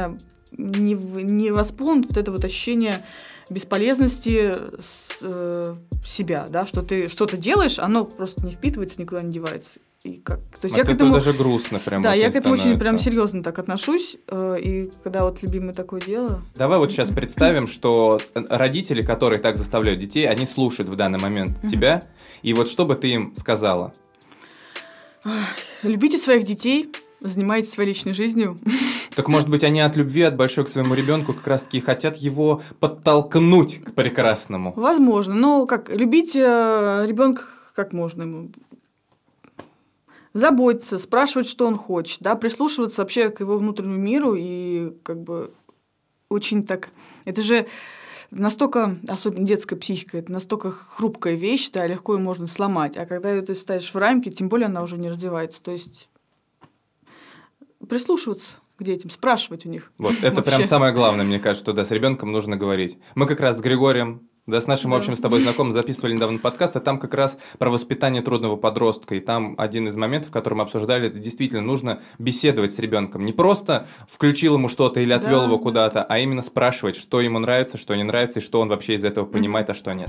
не, 0.56 0.94
не 0.94 1.50
восполнят 1.50 2.06
вот 2.06 2.16
это 2.16 2.32
вот 2.32 2.44
ощущение 2.44 3.04
бесполезности 3.50 4.54
с, 4.80 5.18
э, 5.22 5.64
себя, 6.04 6.46
да, 6.48 6.66
что 6.66 6.82
ты 6.82 7.08
что-то 7.08 7.36
делаешь, 7.36 7.78
оно 7.78 8.04
просто 8.04 8.44
не 8.44 8.52
впитывается, 8.52 9.00
никуда 9.00 9.22
не 9.22 9.32
девается. 9.32 9.80
И 10.04 10.20
как, 10.20 10.38
то 10.38 10.66
есть 10.66 10.74
От 10.74 10.78
я 10.78 10.84
к 10.84 10.90
этому, 10.90 11.12
даже 11.12 11.32
грустно 11.32 11.80
прям 11.80 12.02
да, 12.02 12.14
я 12.14 12.30
к 12.30 12.36
этому 12.36 12.54
очень 12.54 12.64
прям 12.66 12.76
становится. 12.76 13.10
серьезно 13.10 13.42
так 13.42 13.58
отношусь, 13.58 14.16
э, 14.28 14.60
и 14.60 14.90
когда 15.02 15.24
вот 15.24 15.42
любимое 15.42 15.74
такое 15.74 16.00
дело, 16.00 16.42
Давай 16.54 16.78
вот 16.78 16.92
сейчас 16.92 17.10
представим, 17.10 17.66
что 17.66 18.20
родители, 18.34 19.02
которые 19.02 19.40
так 19.40 19.56
заставляют 19.56 19.98
детей, 19.98 20.28
они 20.28 20.46
слушают 20.46 20.88
в 20.88 20.94
данный 20.94 21.18
момент 21.18 21.58
тебя, 21.68 22.00
и 22.42 22.54
вот 22.54 22.68
что 22.68 22.84
бы 22.84 22.94
ты 22.94 23.08
им 23.08 23.34
сказала? 23.36 23.92
Любите 25.82 26.18
своих 26.18 26.46
детей, 26.46 26.92
занимайтесь 27.20 27.72
своей 27.72 27.90
личной 27.90 28.12
жизнью. 28.12 28.56
Так 29.14 29.26
может 29.26 29.48
быть 29.48 29.64
они 29.64 29.80
от 29.80 29.96
любви, 29.96 30.22
от 30.22 30.36
большой 30.36 30.64
к 30.64 30.68
своему 30.68 30.94
ребенку 30.94 31.32
как 31.32 31.44
раз-таки 31.48 31.80
хотят 31.80 32.14
его 32.18 32.62
подтолкнуть 32.78 33.82
к 33.82 33.92
прекрасному? 33.92 34.72
Возможно. 34.76 35.34
Но 35.34 35.66
как 35.66 35.88
любить 35.88 36.36
ребенка 36.36 37.42
как 37.74 37.92
можно 37.92 38.22
ему 38.22 38.50
заботиться, 40.34 40.98
спрашивать, 40.98 41.48
что 41.48 41.66
он 41.66 41.76
хочет, 41.76 42.20
да, 42.20 42.34
прислушиваться 42.34 43.02
вообще 43.02 43.28
к 43.28 43.40
его 43.40 43.58
внутреннему 43.58 43.98
миру 43.98 44.34
и 44.36 44.92
как 45.02 45.20
бы 45.20 45.52
очень 46.28 46.64
так... 46.64 46.90
Это 47.24 47.42
же 47.42 47.66
настолько, 48.30 48.98
особенно 49.08 49.46
детская 49.46 49.76
психика, 49.76 50.18
это 50.18 50.30
настолько 50.32 50.70
хрупкая 50.70 51.34
вещь, 51.34 51.70
да, 51.70 51.86
легко 51.86 52.14
ее 52.14 52.20
можно 52.20 52.46
сломать. 52.46 52.96
А 52.96 53.06
когда 53.06 53.30
ее 53.32 53.42
ты 53.42 53.54
ставишь 53.54 53.92
в 53.92 53.96
рамки, 53.96 54.30
тем 54.30 54.48
более 54.48 54.66
она 54.66 54.82
уже 54.82 54.98
не 54.98 55.10
развивается. 55.10 55.62
То 55.62 55.70
есть 55.70 56.08
прислушиваться 57.86 58.56
к 58.78 58.82
детям, 58.84 59.10
спрашивать 59.10 59.66
у 59.66 59.68
них. 59.68 59.92
Вот, 59.98 60.14
это 60.22 60.40
прям 60.42 60.62
самое 60.64 60.92
главное, 60.92 61.24
мне 61.24 61.38
кажется, 61.40 61.64
что 61.64 61.72
да, 61.72 61.84
с 61.84 61.90
ребенком 61.90 62.30
нужно 62.32 62.56
говорить. 62.56 62.96
Мы 63.14 63.26
как 63.26 63.40
раз 63.40 63.58
с 63.58 63.60
Григорием, 63.60 64.22
да, 64.46 64.60
с 64.60 64.66
нашим 64.66 64.92
Да. 64.92 64.96
общим 64.98 65.14
с 65.16 65.20
тобой 65.20 65.40
знакомым 65.40 65.72
записывали 65.72 66.14
недавно 66.14 66.38
подкаст, 66.38 66.76
и 66.76 66.80
там 66.80 66.98
как 66.98 67.12
раз 67.12 67.36
про 67.58 67.68
воспитание 67.70 68.22
трудного 68.22 68.56
подростка. 68.56 69.14
И 69.16 69.20
там 69.20 69.54
один 69.58 69.88
из 69.88 69.96
моментов, 69.96 70.30
который 70.30 70.54
мы 70.54 70.62
обсуждали, 70.62 71.08
это 71.08 71.18
действительно 71.18 71.60
нужно 71.62 72.00
беседовать 72.18 72.72
с 72.72 72.78
ребенком. 72.78 73.24
Не 73.26 73.32
просто 73.32 73.86
включил 74.08 74.54
ему 74.54 74.68
что-то 74.68 75.00
или 75.00 75.12
отвел 75.12 75.40
Да, 75.40 75.44
его 75.46 75.56
да. 75.56 75.62
куда-то, 75.62 76.02
а 76.04 76.18
именно 76.18 76.40
спрашивать, 76.42 76.96
что 76.96 77.20
ему 77.20 77.38
нравится, 77.40 77.76
что 77.76 77.94
не 77.94 78.04
нравится, 78.04 78.38
и 78.38 78.42
что 78.42 78.60
он 78.60 78.68
вообще 78.68 78.94
из 78.94 79.04
этого 79.04 79.26
понимает, 79.26 79.68
а 79.70 79.74
что 79.74 79.92
нет. 79.92 80.08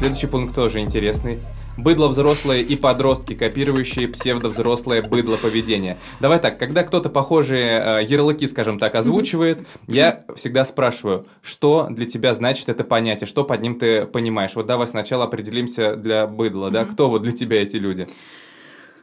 Следующий 0.00 0.28
пункт 0.28 0.54
тоже 0.54 0.80
интересный. 0.80 1.40
Быдло 1.76 2.08
взрослые 2.08 2.62
и 2.62 2.74
подростки, 2.74 3.34
копирующие 3.34 4.08
псевдовзрослое 4.08 5.02
быдло 5.02 5.36
поведение. 5.36 5.98
Давай 6.20 6.38
так, 6.38 6.58
когда 6.58 6.84
кто-то 6.84 7.10
похожие 7.10 8.00
э, 8.00 8.04
ярлыки, 8.04 8.46
скажем 8.46 8.78
так, 8.78 8.94
озвучивает, 8.94 9.66
я 9.88 10.24
всегда 10.34 10.64
спрашиваю, 10.64 11.26
что 11.42 11.88
для 11.90 12.06
тебя 12.06 12.32
значит 12.32 12.70
это 12.70 12.82
понятие, 12.82 13.26
что 13.26 13.44
под 13.44 13.60
ним 13.60 13.78
ты 13.78 14.06
понимаешь. 14.06 14.52
Вот 14.54 14.64
давай 14.64 14.86
сначала 14.86 15.24
определимся 15.24 15.96
для 15.96 16.26
быдла, 16.26 16.70
да, 16.70 16.86
кто 16.86 17.10
вот 17.10 17.20
для 17.20 17.32
тебя 17.32 17.60
эти 17.60 17.76
люди? 17.76 18.08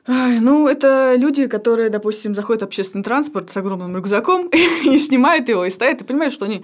Ай, 0.09 0.39
ну, 0.39 0.69
это 0.69 1.15
люди, 1.15 1.47
которые, 1.47 1.89
допустим, 1.89 2.33
заходят 2.33 2.61
в 2.61 2.65
общественный 2.65 3.03
транспорт 3.03 3.49
с 3.49 3.57
огромным 3.57 3.95
рюкзаком 3.95 4.47
и 4.85 4.97
снимают 4.99 5.49
его, 5.49 5.65
и 5.65 5.69
стоят, 5.69 5.99
и 5.99 6.05
понимают, 6.05 6.33
что 6.33 6.45
они 6.45 6.63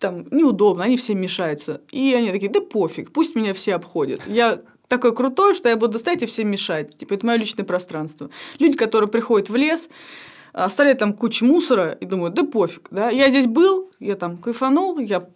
там 0.00 0.26
неудобно, 0.32 0.82
они 0.82 0.96
всем 0.96 1.20
мешаются. 1.20 1.80
И 1.92 2.12
они 2.12 2.32
такие, 2.32 2.50
да 2.50 2.60
пофиг, 2.60 3.12
пусть 3.12 3.36
меня 3.36 3.54
все 3.54 3.76
обходят. 3.76 4.20
Я 4.26 4.58
такой 4.88 5.14
крутой, 5.14 5.54
что 5.54 5.68
я 5.68 5.76
буду 5.76 6.00
стоять 6.00 6.22
и 6.22 6.26
всем 6.26 6.48
мешать. 6.48 6.98
Типа, 6.98 7.14
это 7.14 7.24
мое 7.24 7.36
личное 7.36 7.64
пространство. 7.64 8.30
Люди, 8.58 8.76
которые 8.76 9.08
приходят 9.08 9.48
в 9.48 9.54
лес, 9.54 9.88
оставляют 10.52 10.98
там 10.98 11.12
кучу 11.12 11.46
мусора 11.46 11.92
и 11.92 12.04
думают, 12.04 12.34
да 12.34 12.42
пофиг, 12.42 12.88
да, 12.90 13.10
я 13.10 13.30
здесь 13.30 13.46
был, 13.46 13.92
я 14.00 14.16
там 14.16 14.38
кайфанул, 14.38 14.98
я 14.98 15.28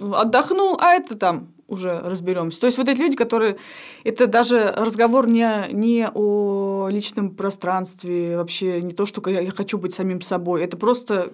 отдохнул, 0.00 0.78
а 0.80 0.94
это 0.94 1.16
там 1.16 1.51
уже 1.68 2.00
разберемся. 2.00 2.60
То 2.60 2.66
есть 2.66 2.78
вот 2.78 2.88
эти 2.88 3.00
люди, 3.00 3.16
которые... 3.16 3.56
Это 4.04 4.26
даже 4.26 4.72
разговор 4.76 5.28
не, 5.28 5.68
не 5.72 6.08
о 6.12 6.88
личном 6.90 7.30
пространстве, 7.30 8.36
вообще 8.36 8.82
не 8.82 8.92
то, 8.92 9.06
что 9.06 9.28
я, 9.30 9.50
хочу 9.50 9.78
быть 9.78 9.94
самим 9.94 10.20
собой. 10.20 10.62
Это 10.62 10.76
просто 10.76 11.32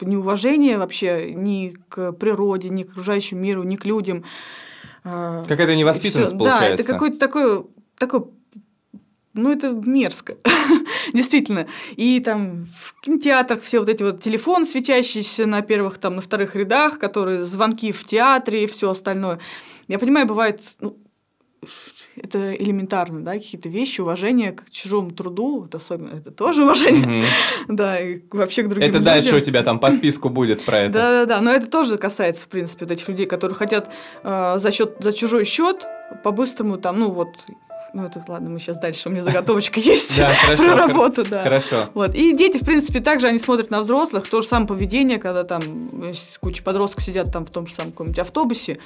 неуважение 0.00 0.78
вообще 0.78 1.32
ни 1.32 1.74
к 1.88 2.12
природе, 2.12 2.68
ни 2.68 2.82
к 2.82 2.90
окружающему 2.90 3.40
миру, 3.40 3.62
ни 3.62 3.76
к 3.76 3.84
людям. 3.84 4.24
А, 5.04 5.44
Какая-то 5.44 5.76
невоспитанность 5.76 6.32
всё. 6.32 6.38
получается. 6.38 6.76
Да, 6.76 6.82
это 6.82 6.84
какой-то 6.84 7.18
такой, 7.18 7.66
такой 7.96 8.24
ну, 9.42 9.52
это 9.52 9.68
мерзко, 9.70 10.36
действительно. 11.14 11.66
И 11.96 12.20
там 12.20 12.66
в 12.78 13.00
кинотеатрах 13.00 13.62
все 13.62 13.78
вот 13.78 13.88
эти 13.88 14.02
вот 14.02 14.22
телефон, 14.22 14.66
светящийся 14.66 15.46
на 15.46 15.62
первых, 15.62 15.98
там, 15.98 16.16
на 16.16 16.20
вторых 16.20 16.56
рядах, 16.56 16.98
которые 16.98 17.42
звонки 17.42 17.92
в 17.92 18.04
театре 18.04 18.64
и 18.64 18.66
все 18.66 18.90
остальное. 18.90 19.40
Я 19.86 19.98
понимаю, 19.98 20.26
бывает, 20.26 20.60
ну, 20.80 20.96
это 22.16 22.54
элементарно, 22.54 23.20
да, 23.20 23.32
какие-то 23.34 23.68
вещи, 23.68 24.00
уважение 24.00 24.52
к 24.52 24.70
чужому 24.70 25.10
труду, 25.10 25.60
вот 25.60 25.74
особенно 25.74 26.16
это 26.16 26.30
тоже 26.30 26.62
уважение, 26.62 27.06
Мгм. 27.06 27.24
да, 27.76 28.00
и 28.00 28.20
вообще 28.30 28.62
к 28.62 28.68
другим 28.68 28.88
Это 28.88 29.00
дальше 29.00 29.30
у 29.30 29.32
людям. 29.34 29.46
тебя 29.46 29.62
там 29.62 29.78
по 29.78 29.90
списку 29.90 30.28
будет 30.28 30.62
про 30.64 30.80
это. 30.80 30.92
Да, 30.92 31.10
да, 31.10 31.26
да. 31.26 31.40
Но 31.40 31.52
это 31.52 31.66
тоже 31.66 31.96
касается, 31.98 32.44
в 32.44 32.48
принципе, 32.48 32.84
вот 32.84 32.92
этих 32.92 33.08
людей, 33.08 33.26
которые 33.26 33.56
хотят 33.56 33.90
э, 34.22 34.56
за 34.58 34.70
счет 34.72 34.96
за 35.00 35.12
чужой 35.12 35.44
счет 35.44 35.86
по-быстрому 36.24 36.78
там, 36.78 36.98
ну 37.00 37.10
вот, 37.10 37.28
ну 37.94 38.06
это 38.06 38.22
ладно, 38.28 38.50
мы 38.50 38.58
сейчас 38.58 38.76
дальше, 38.76 39.08
у 39.08 39.12
меня 39.12 39.22
заготовочка 39.22 39.80
есть 39.80 40.16
Да, 40.16 40.34
хорошо. 40.34 40.62
про 40.64 40.74
работу, 40.74 41.24
да. 41.28 41.42
Хорошо. 41.42 41.90
Вот. 41.94 42.14
И 42.14 42.34
дети, 42.34 42.58
в 42.58 42.64
принципе, 42.64 43.00
также 43.00 43.28
они 43.28 43.38
смотрят 43.38 43.70
на 43.70 43.80
взрослых, 43.80 44.28
то 44.28 44.42
же 44.42 44.48
самое 44.48 44.68
поведение, 44.68 45.18
когда 45.18 45.44
там 45.44 45.62
есть 46.02 46.38
куча 46.38 46.62
подростков 46.62 47.02
сидят 47.04 47.32
там 47.32 47.46
в 47.46 47.50
том 47.50 47.66
же 47.66 47.74
самом 47.74 47.92
каком-нибудь 47.92 48.18
автобусе, 48.18 48.78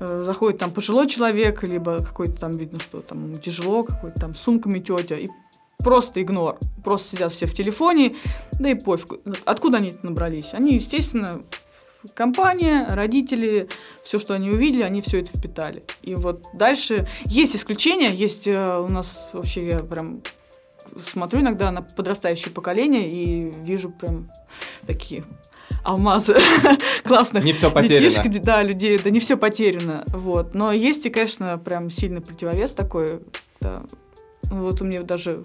э, 0.00 0.22
заходит 0.22 0.58
там 0.58 0.70
пожилой 0.70 1.08
человек, 1.08 1.62
либо 1.62 1.98
какой-то 1.98 2.34
там 2.34 2.50
видно, 2.52 2.80
что 2.80 3.00
там 3.00 3.32
тяжело, 3.32 3.84
какой-то 3.84 4.20
там 4.20 4.34
сумками 4.34 4.78
тетя, 4.78 5.16
и 5.16 5.26
просто 5.82 6.22
игнор. 6.22 6.58
Просто 6.84 7.16
сидят 7.16 7.32
все 7.32 7.46
в 7.46 7.54
телефоне, 7.54 8.16
да 8.52 8.70
и 8.70 8.74
пофиг. 8.74 9.20
Откуда 9.44 9.78
они 9.78 9.92
набрались? 10.02 10.50
Они, 10.52 10.74
естественно, 10.74 11.42
компания, 12.14 12.86
родители, 12.88 13.68
все, 14.04 14.18
что 14.18 14.34
они 14.34 14.50
увидели, 14.50 14.82
они 14.82 15.02
все 15.02 15.20
это 15.20 15.36
впитали. 15.36 15.84
И 16.02 16.14
вот 16.14 16.46
дальше 16.52 17.06
есть 17.24 17.56
исключения, 17.56 18.12
есть 18.12 18.46
э, 18.46 18.78
у 18.78 18.88
нас 18.88 19.30
вообще 19.32 19.68
я 19.68 19.78
прям 19.78 20.22
смотрю 21.00 21.40
иногда 21.40 21.70
на 21.70 21.82
подрастающее 21.82 22.52
поколение 22.52 23.08
и 23.08 23.52
вижу 23.60 23.90
прям 23.90 24.30
такие 24.86 25.22
алмазы 25.84 26.36
классных 27.04 27.44
Не 27.44 27.52
все 27.52 27.70
потеряно. 27.70 28.08
детишек, 28.08 28.42
да, 28.42 28.62
людей, 28.62 28.98
да 28.98 29.10
не 29.10 29.20
все 29.20 29.36
потеряно, 29.36 30.04
вот. 30.08 30.54
Но 30.54 30.72
есть 30.72 31.06
и, 31.06 31.10
конечно, 31.10 31.58
прям 31.58 31.90
сильный 31.90 32.20
противовес 32.20 32.72
такой. 32.72 33.20
да. 33.60 33.84
Вот 34.50 34.82
у 34.82 34.84
меня 34.84 35.02
даже 35.02 35.44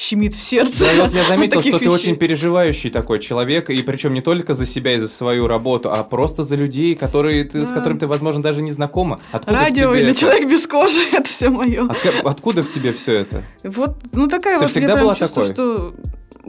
щемит 0.00 0.34
в 0.34 0.42
сердце. 0.42 0.86
Да, 0.96 1.04
вот 1.04 1.12
я 1.12 1.24
заметил, 1.28 1.60
что 1.60 1.72
ты 1.78 1.84
вещей. 1.84 1.88
очень 1.88 2.14
переживающий 2.16 2.88
такой 2.90 3.18
человек, 3.18 3.68
и 3.68 3.82
причем 3.82 4.14
не 4.14 4.22
только 4.22 4.54
за 4.54 4.64
себя 4.64 4.94
и 4.94 4.98
за 4.98 5.08
свою 5.08 5.46
работу, 5.46 5.92
а 5.92 6.02
просто 6.04 6.42
за 6.42 6.56
людей, 6.56 6.94
которые 6.94 7.44
ты, 7.44 7.66
с 7.66 7.68
Да. 7.68 7.74
которыми 7.76 7.98
ты, 7.98 8.06
возможно, 8.06 8.40
даже 8.40 8.62
не 8.62 8.70
знакома. 8.72 9.20
Откуда 9.32 9.56
Радио 9.56 9.94
или 9.94 10.10
это? 10.12 10.20
человек 10.20 10.48
без 10.50 10.66
кожи, 10.66 11.00
это 11.12 11.28
все 11.28 11.50
мое. 11.50 11.84
Отка- 11.84 12.20
Откуда 12.24 12.62
в 12.62 12.70
тебе 12.70 12.92
все 12.92 13.12
это? 13.16 13.44
Вот, 13.64 13.98
ну 14.14 14.26
такая 14.28 14.58
Ты 14.58 14.64
вот, 14.64 14.70
всегда 14.70 14.94
я 14.94 15.00
была 15.02 15.14
чувствую, 15.14 15.46
такой? 15.48 15.52
что 15.52 15.94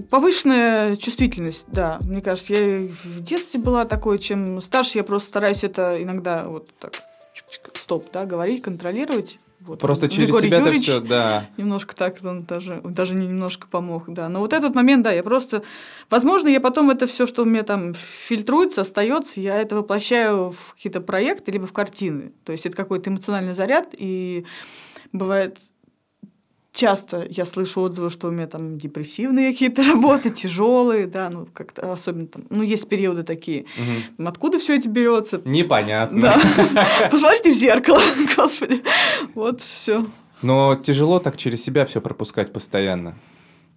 повышенная 0.10 0.94
чувствительность, 0.96 1.66
да. 1.68 2.00
Мне 2.04 2.22
кажется, 2.22 2.54
я 2.54 2.82
в 2.82 3.20
детстве 3.22 3.60
была 3.60 3.86
такой, 3.86 4.20
чем 4.20 4.62
старше, 4.62 5.00
я 5.00 5.04
просто 5.04 5.30
стараюсь 5.30 5.64
это 5.64 6.02
иногда 6.02 6.40
вот 6.46 6.68
так 6.80 6.94
стоп, 7.92 8.06
да, 8.14 8.26
говорить, 8.26 8.62
контролировать. 8.62 9.38
Вот. 9.60 9.80
Просто 9.80 10.08
через 10.08 10.28
Григорий 10.28 10.48
себя 10.48 10.58
это 10.58 10.68
Юрьевич 10.68 10.88
все, 10.88 11.00
да. 11.02 11.50
Немножко 11.58 11.96
так, 11.96 12.16
он 12.24 12.40
даже, 12.40 12.82
даже 12.84 13.14
не 13.14 13.28
немножко 13.28 13.68
помог, 13.68 14.06
да. 14.08 14.30
Но 14.30 14.40
вот 14.40 14.54
этот 14.54 14.76
момент, 14.76 15.04
да, 15.04 15.12
я 15.12 15.24
просто... 15.24 15.64
Возможно, 16.10 16.48
я 16.48 16.62
потом 16.62 16.90
это 16.90 17.06
все, 17.06 17.26
что 17.26 17.42
у 17.44 17.46
меня 17.46 17.64
там 17.64 17.94
фильтруется, 17.94 18.82
остается, 18.82 19.42
я 19.42 19.62
это 19.62 19.76
воплощаю 19.76 20.52
в 20.52 20.74
какие-то 20.74 21.02
проекты, 21.02 21.52
либо 21.52 21.68
в 21.68 21.74
картины. 21.74 22.32
То 22.46 22.54
есть 22.54 22.66
это 22.66 22.78
какой-то 22.78 23.10
эмоциональный 23.10 23.54
заряд, 23.54 23.90
и 23.98 24.46
бывает 25.12 25.58
часто 26.74 27.26
я 27.30 27.46
слышу 27.46 27.82
отзывы, 27.82 28.10
что 28.10 28.28
у 28.28 28.32
меня 28.32 28.48
там 28.48 28.78
депрессивные 28.78 29.52
какие-то 29.52 29.84
работы, 29.84 30.30
тяжелые, 30.30 31.08
да, 31.08 31.30
ну 31.30 31.48
как-то 31.54 31.92
особенно 31.92 32.28
там, 32.28 32.44
ну 32.50 32.64
есть 32.64 32.88
периоды 32.88 33.24
такие. 33.24 33.66
Мгм. 34.18 34.28
Откуда 34.28 34.60
все 34.60 34.78
это 34.78 34.90
берется? 34.90 35.42
Непонятно. 35.46 36.22
Да. 36.22 37.10
Посмотрите 37.12 37.52
в 37.52 37.56
зеркало, 37.56 38.02
господи. 38.36 38.84
Вот, 39.36 39.62
все. 39.62 40.06
Но 40.42 40.76
тяжело 40.76 41.20
так 41.20 41.38
через 41.38 41.64
себя 41.64 41.86
все 41.86 42.02
пропускать 42.02 42.52
постоянно. 42.52 43.16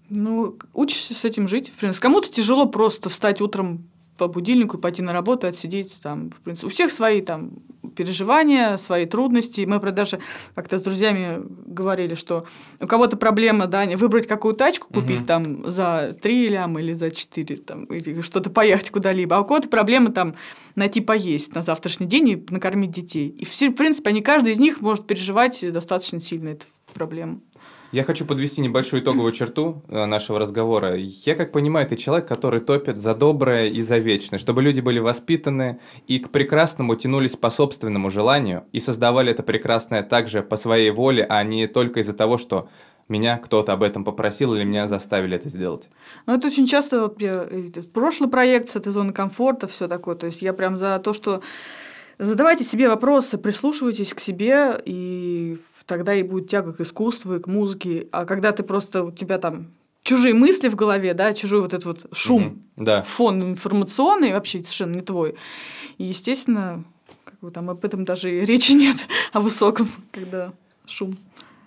Ну, 0.08 0.56
учишься 0.72 1.14
с 1.14 1.24
этим 1.24 1.48
жить, 1.48 1.70
в 1.70 1.72
принципе. 1.72 2.02
Кому-то 2.02 2.30
тяжело 2.30 2.66
просто 2.66 3.08
встать 3.08 3.40
утром 3.40 3.88
по 4.16 4.28
будильнику 4.28 4.78
пойти 4.78 5.02
на 5.02 5.12
работу, 5.12 5.46
отсидеть 5.46 5.94
там, 6.02 6.30
в 6.30 6.40
принципе. 6.40 6.66
У 6.66 6.70
всех 6.70 6.90
свои 6.92 7.20
там 7.20 7.50
переживания, 7.96 8.76
свои 8.76 9.06
трудности. 9.06 9.64
Мы 9.66 9.78
даже 9.92 10.20
как-то 10.54 10.78
с 10.78 10.82
друзьями 10.82 11.42
говорили, 11.66 12.14
что 12.14 12.44
у 12.80 12.86
кого-то 12.86 13.16
проблема, 13.16 13.66
да, 13.66 13.84
не 13.84 13.96
выбрать 13.96 14.26
какую 14.26 14.54
тачку 14.54 14.92
купить 14.92 15.18
Мгм. 15.20 15.26
там 15.26 15.70
за 15.70 16.16
3 16.20 16.48
ляма 16.48 16.80
или 16.80 16.92
за 16.92 17.10
4, 17.10 17.56
там, 17.56 17.84
или 17.84 18.20
что-то 18.22 18.50
поехать 18.50 18.90
куда-либо. 18.90 19.36
А 19.36 19.40
у 19.40 19.44
кого-то 19.44 19.68
проблема 19.68 20.12
там 20.12 20.34
найти 20.74 21.00
поесть 21.00 21.54
на 21.54 21.62
завтрашний 21.62 22.06
день 22.06 22.28
и 22.28 22.46
накормить 22.50 22.90
детей. 22.90 23.28
И, 23.28 23.44
все, 23.44 23.68
в 23.68 23.74
принципе, 23.74 24.10
они, 24.10 24.22
каждый 24.22 24.52
из 24.52 24.58
них 24.58 24.80
может 24.80 25.06
переживать 25.06 25.64
достаточно 25.72 26.20
сильно 26.20 26.50
эту 26.50 26.66
проблему. 26.94 27.40
Я 27.94 28.02
хочу 28.02 28.26
подвести 28.26 28.60
небольшую 28.60 29.04
итоговую 29.04 29.32
черту 29.38 29.84
э, 29.86 30.04
нашего 30.06 30.40
разговора. 30.40 30.96
Я, 30.96 31.36
как 31.36 31.52
понимаю, 31.52 31.86
ты 31.86 31.94
человек, 31.94 32.26
который 32.26 32.58
топит 32.58 32.98
за 32.98 33.14
доброе 33.14 33.68
и 33.68 33.82
за 33.82 33.98
вечное, 33.98 34.40
чтобы 34.40 34.62
люди 34.62 34.80
были 34.80 34.98
воспитаны 34.98 35.78
и 36.08 36.18
к 36.18 36.30
прекрасному 36.30 36.96
тянулись 36.96 37.36
по 37.36 37.50
собственному 37.50 38.10
желанию 38.10 38.64
и 38.72 38.80
создавали 38.80 39.30
это 39.30 39.44
прекрасное 39.44 40.02
также 40.02 40.42
по 40.42 40.56
своей 40.56 40.90
воле, 40.90 41.24
а 41.28 41.44
не 41.44 41.68
только 41.68 42.00
из-за 42.00 42.14
того, 42.14 42.36
что 42.36 42.68
меня 43.08 43.38
кто-то 43.38 43.72
об 43.72 43.84
этом 43.84 44.02
попросил 44.02 44.54
или 44.54 44.64
меня 44.64 44.88
заставили 44.88 45.36
это 45.36 45.48
сделать. 45.48 45.88
Ну, 46.26 46.34
это 46.34 46.48
очень 46.48 46.66
часто, 46.66 47.00
вот 47.00 47.22
э, 47.22 47.70
прошлый 47.92 48.28
проект 48.28 48.70
с 48.70 48.76
этой 48.76 48.90
зоны 48.90 49.12
комфорта, 49.12 49.68
все 49.68 49.86
такое. 49.86 50.16
То 50.16 50.26
есть 50.26 50.42
я 50.42 50.52
прям 50.52 50.76
за 50.76 50.98
то, 50.98 51.12
что 51.12 51.42
задавайте 52.18 52.64
себе 52.64 52.88
вопросы, 52.88 53.38
прислушивайтесь 53.38 54.14
к 54.14 54.18
себе, 54.18 54.82
и 54.84 55.58
тогда 55.86 56.14
и 56.14 56.22
будет 56.22 56.48
тяга 56.48 56.72
к 56.72 56.80
искусству 56.80 57.34
и 57.36 57.40
к 57.40 57.46
музыке. 57.46 58.06
А 58.12 58.24
когда 58.24 58.52
ты 58.52 58.62
просто, 58.62 59.04
у 59.04 59.10
тебя 59.10 59.38
там 59.38 59.68
чужие 60.02 60.34
мысли 60.34 60.68
в 60.68 60.74
голове, 60.76 61.14
да, 61.14 61.34
чужой 61.34 61.60
вот 61.60 61.72
этот 61.72 61.84
вот 61.84 62.06
шум, 62.16 62.42
Мгм. 62.44 62.62
Да. 62.76 63.02
фон 63.02 63.42
информационный 63.42 64.32
вообще 64.32 64.58
совершенно 64.60 64.94
не 64.94 65.00
твой. 65.00 65.34
И, 65.98 66.04
естественно, 66.04 66.84
как 67.24 67.38
бы 67.40 67.50
там 67.50 67.70
об 67.70 67.84
этом 67.84 68.04
даже 68.04 68.30
и 68.34 68.44
речи 68.44 68.72
нет, 68.72 68.96
о 69.32 69.40
высоком, 69.40 69.88
когда 70.12 70.52
шум. 70.86 71.16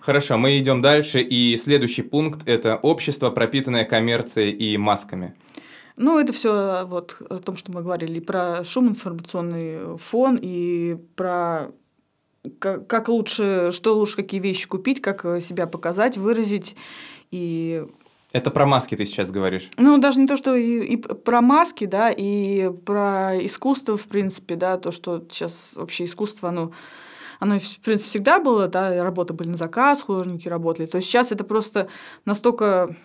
Хорошо, 0.00 0.38
мы 0.38 0.56
идем 0.58 0.80
дальше, 0.80 1.20
и 1.20 1.56
следующий 1.56 2.02
пункт– 2.02 2.42
это 2.48 2.76
общество, 2.76 3.30
пропитанное 3.30 3.84
коммерцией 3.84 4.52
и 4.52 4.76
масками. 4.76 5.34
Ну, 5.96 6.20
это 6.20 6.32
все 6.32 6.84
вот 6.86 7.16
о 7.28 7.38
том, 7.38 7.56
что 7.56 7.72
мы 7.72 7.82
говорили, 7.82 8.18
и 8.18 8.20
про 8.20 8.62
шум, 8.62 8.88
информационный 8.90 9.98
фон, 9.98 10.38
и 10.40 10.96
про 11.16 11.72
как, 12.58 12.86
как 12.86 13.08
лучше, 13.08 13.70
что 13.72 13.96
лучше, 13.96 14.16
какие 14.16 14.40
вещи 14.40 14.66
купить, 14.68 15.00
как 15.00 15.24
э, 15.24 15.40
себя 15.40 15.66
показать, 15.66 16.16
выразить. 16.16 16.76
И, 17.30 17.84
Это 18.32 18.50
про 18.50 18.66
маски 18.66 18.94
ты 18.94 19.04
сейчас 19.04 19.30
говоришь. 19.30 19.70
ну, 19.76 19.98
даже 19.98 20.20
не 20.20 20.26
то, 20.26 20.36
что 20.36 20.54
и, 20.54 20.84
и 20.84 20.96
про 20.96 21.40
маски, 21.40 21.84
да, 21.84 22.10
и 22.10 22.70
про 22.70 23.32
искусство, 23.44 23.96
в 23.96 24.06
принципе, 24.06 24.56
да, 24.56 24.76
то, 24.78 24.92
что 24.92 25.24
сейчас 25.30 25.72
вообще 25.74 26.04
искусство, 26.04 26.48
оно, 26.48 26.72
оно, 27.40 27.58
в 27.58 27.78
принципе, 27.80 28.08
всегда 28.08 28.40
было, 28.40 28.68
да, 28.68 29.02
работы 29.02 29.34
были 29.34 29.48
на 29.50 29.56
заказ, 29.56 30.02
художники 30.02 30.48
работали. 30.48 30.86
То 30.86 30.96
есть 30.96 31.08
сейчас 31.08 31.32
это 31.32 31.44
просто 31.44 31.88
настолько 32.24 32.96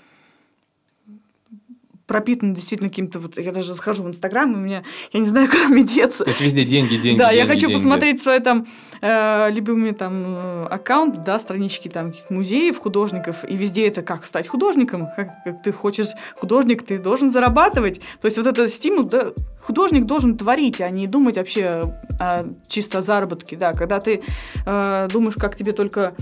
пропитано 2.07 2.53
действительно 2.53 2.89
каким-то 2.89 3.19
вот 3.19 3.37
я 3.37 3.51
даже 3.51 3.73
захожу 3.73 4.03
в 4.03 4.07
Инстаграм 4.07 4.51
и 4.51 4.55
у 4.55 4.59
меня 4.59 4.83
я 5.11 5.19
не 5.19 5.27
знаю 5.27 5.49
куда 5.49 5.67
мне 5.67 5.83
деться 5.83 6.23
То 6.23 6.29
есть 6.29 6.41
везде 6.41 6.63
деньги, 6.63 6.95
деньги, 6.95 7.17
да, 7.17 7.29
деньги, 7.29 7.39
я 7.39 7.45
хочу 7.45 7.67
деньги. 7.67 7.73
посмотреть 7.73 8.21
свой 8.21 8.39
там 8.39 8.67
э, 9.01 9.49
любимый 9.51 9.93
там 9.93 10.23
э, 10.25 10.65
аккаунт, 10.65 11.23
да, 11.23 11.39
странички 11.39 11.87
там 11.87 12.13
музеев, 12.29 12.77
художников, 12.79 13.43
и 13.47 13.55
везде 13.55 13.87
это 13.87 14.01
как 14.01 14.25
стать 14.25 14.47
художником, 14.47 15.07
как, 15.15 15.43
как 15.43 15.63
ты 15.63 15.71
хочешь 15.71 16.09
художник, 16.35 16.83
ты 16.83 16.99
должен 16.99 17.31
зарабатывать. 17.31 18.01
То 18.21 18.25
есть 18.25 18.37
вот 18.37 18.47
этот 18.47 18.71
стимул, 18.71 19.03
да, 19.03 19.31
художник 19.61 20.05
должен 20.05 20.37
творить, 20.37 20.81
а 20.81 20.89
не 20.89 21.07
думать 21.07 21.37
вообще 21.37 21.81
о 22.19 22.45
чисто 22.67 22.99
о 22.99 23.01
заработке, 23.01 23.55
да. 23.55 23.73
Когда 23.73 23.99
ты 23.99 24.21
э, 24.65 25.07
думаешь, 25.11 25.35
как 25.35 25.55
тебе 25.55 25.71
только 25.71 26.15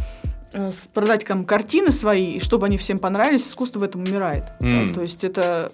продать 0.94 1.26
там 1.26 1.46
картины 1.46 1.92
свои, 1.92 2.34
и 2.34 2.40
чтобы 2.40 2.66
они 2.66 2.78
всем 2.78 2.98
понравились, 2.98 3.48
искусство 3.48 3.80
в 3.80 3.84
этом 3.84 4.02
умирает. 4.04 4.44
Да, 4.60 4.68
М. 4.68 4.94
то 4.94 5.02
есть 5.02 5.24
это 5.24 5.70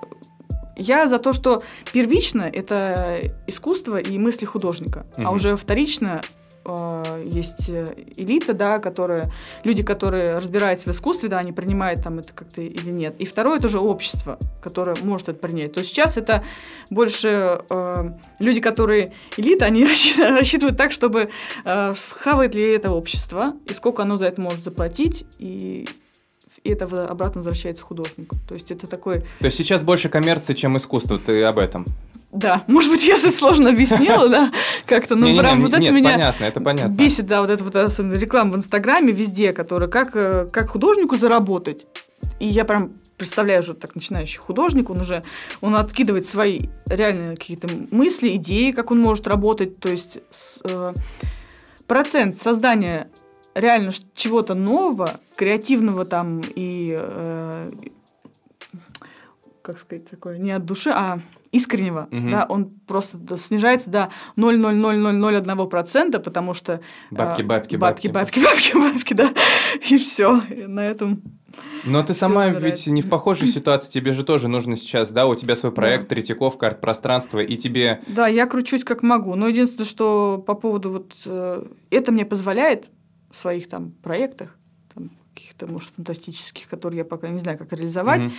я 0.78 1.06
за 1.08 1.18
то, 1.20 1.34
что 1.34 1.62
первично 1.92 2.44
это 2.44 3.22
искусство 3.48 3.98
и 3.98 4.18
мысли 4.20 4.46
художника, 4.46 5.06
а 5.18 5.22
Мгм. 5.22 5.34
уже 5.36 5.56
вторично 5.58 6.22
э, 6.68 7.24
есть 7.26 7.70
э, 7.70 7.86
элита, 8.16 8.54
да, 8.54 8.80
которые 8.80 9.26
люди, 9.64 9.84
которые 9.84 10.32
разбираются 10.32 10.92
в 10.92 10.96
искусстве, 10.96 11.30
да, 11.30 11.40
они 11.40 11.52
принимают 11.52 12.04
там 12.04 12.20
это 12.20 12.34
как-то 12.34 12.62
или 12.62 12.90
нет. 12.90 13.16
И 13.20 13.26
второе 13.26 13.58
это 13.58 13.68
же 13.68 13.80
общество, 13.80 14.38
которое 14.62 14.96
может 15.04 15.30
это 15.30 15.40
принять. 15.40 15.74
То 15.74 15.80
есть 15.80 15.92
сейчас 15.92 16.18
это 16.18 16.44
больше 16.92 17.62
э, 17.70 17.96
люди, 18.40 18.60
которые 18.60 19.14
элита, 19.38 19.66
они 19.66 19.86
рассчитывают, 20.18 20.78
так, 20.78 20.92
чтобы 20.92 21.30
э, 21.66 21.96
схавает 21.96 22.56
ли 22.56 22.64
это 22.74 22.92
общество 22.92 23.54
и 23.66 23.74
сколько 23.74 24.04
оно 24.04 24.18
за 24.18 24.26
это 24.26 24.42
может 24.42 24.64
заплатить 24.64 25.26
и 25.40 25.88
и 26.64 26.70
это 26.72 26.86
обратно 27.08 27.40
возвращается 27.40 27.84
художнику. 27.84 28.36
То 28.48 28.54
есть 28.54 28.72
это 28.72 28.88
такой 28.88 29.22
То 29.40 29.46
есть 29.46 29.58
сейчас 29.58 29.84
больше 29.84 30.10
коммерции, 30.10 30.54
чем 30.54 30.78
искусство, 30.78 31.20
ты 31.20 31.44
об 31.44 31.60
этом? 31.60 31.86
да, 32.32 32.64
может 32.68 32.92
быть, 32.92 33.04
я 33.04 33.16
это 33.16 33.32
сложно 33.32 33.70
объяснила, 33.70 34.28
да, 34.30 34.52
как-то, 34.86 35.16
но 35.16 35.26
Не-не-не, 35.26 35.42
прям 35.42 35.62
вот 35.62 35.72
это 35.72 35.80
нет, 35.80 35.94
меня 35.94 36.12
понятно, 36.12 36.44
это 36.44 36.62
понятно. 36.62 36.94
бесит, 36.94 37.26
да, 37.26 37.42
вот 37.42 37.50
эта 37.50 37.64
вот 37.64 37.76
особенно 37.76 38.14
реклама 38.14 38.54
в 38.54 38.58
Инстаграме 38.58 39.14
везде, 39.14 39.54
которая 39.54 39.90
как, 39.90 40.16
э, 40.16 40.46
как 40.52 40.70
художнику 40.70 41.16
заработать. 41.16 41.88
И 42.40 42.48
я 42.48 42.66
прям 42.66 42.94
представляю 43.18 43.62
уже 43.62 43.74
так 43.74 43.96
начинающий 43.96 44.40
художник, 44.40 44.90
он 44.90 45.02
уже, 45.02 45.22
он 45.62 45.76
откидывает 45.76 46.28
свои 46.28 46.60
реальные 46.88 47.36
какие-то 47.38 47.68
мысли, 47.92 48.36
идеи, 48.36 48.72
как 48.72 48.92
он 48.92 49.00
может 49.00 49.28
работать, 49.28 49.80
то 49.80 49.90
есть 49.90 50.20
с, 50.30 50.60
э, 50.64 50.94
процент 51.88 52.36
создания 52.36 53.10
реально 53.60 53.92
чего-то 54.16 54.54
нового, 54.58 55.12
креативного 55.36 56.06
там 56.06 56.42
и 56.56 56.96
э, 57.00 57.72
как 59.62 59.80
сказать 59.80 60.10
такое, 60.10 60.38
не 60.38 60.52
от 60.52 60.64
души, 60.66 60.92
а 60.92 61.20
искреннего, 61.52 62.08
Мгм. 62.12 62.32
да, 62.32 62.46
он 62.48 62.70
просто 62.88 63.18
снижается 63.38 63.90
до 63.90 64.10
0,00001%, 64.38 66.20
потому 66.20 66.54
что 66.54 66.80
Бабки, 67.12 67.42
э, 67.42 67.46
бабки, 67.46 67.76
бабки, 67.76 68.08
бабки. 68.08 68.40
бабки, 68.40 68.40
бабки, 68.40 68.94
бабки, 68.94 69.14
да, 69.14 69.34
и 69.90 69.98
все, 69.98 70.42
на 70.68 70.86
этом. 70.86 71.22
Но 71.86 72.04
ты 72.04 72.14
сама 72.14 72.44
Всё 72.44 72.52
ведь 72.52 72.60
нравится. 72.62 72.92
не 72.92 73.02
в 73.02 73.10
похожей 73.10 73.48
ситуации, 73.48 73.90
тебе 73.92 74.14
же 74.14 74.24
тоже 74.24 74.48
нужно 74.48 74.76
сейчас, 74.78 75.12
да, 75.12 75.26
у 75.26 75.36
тебя 75.36 75.56
свой 75.56 75.72
проект, 75.72 76.04
Да. 76.04 76.10
Третьяковка, 76.10 76.68
арт-пространство, 76.68 77.40
и 77.40 77.58
тебе... 77.58 78.02
Да, 78.08 78.28
я 78.28 78.46
кручусь 78.46 78.84
как 78.84 79.02
могу, 79.04 79.36
но 79.36 79.48
единственное, 79.48 79.86
что 79.88 80.42
по 80.46 80.54
поводу 80.54 80.92
вот 80.92 81.14
э, 81.26 81.64
это 81.90 82.12
мне 82.12 82.26
позволяет 82.26 82.90
в 83.30 83.38
своих 83.38 83.70
там 83.70 83.92
проектах, 83.92 84.56
там, 84.94 85.12
каких-то, 85.34 85.68
может, 85.68 85.90
фантастических, 85.90 86.68
которые 86.68 87.00
я 87.00 87.06
пока 87.06 87.28
не 87.30 87.40
знаю, 87.40 87.58
как 87.58 87.72
реализовать, 87.74 88.22
Мгм. 88.22 88.32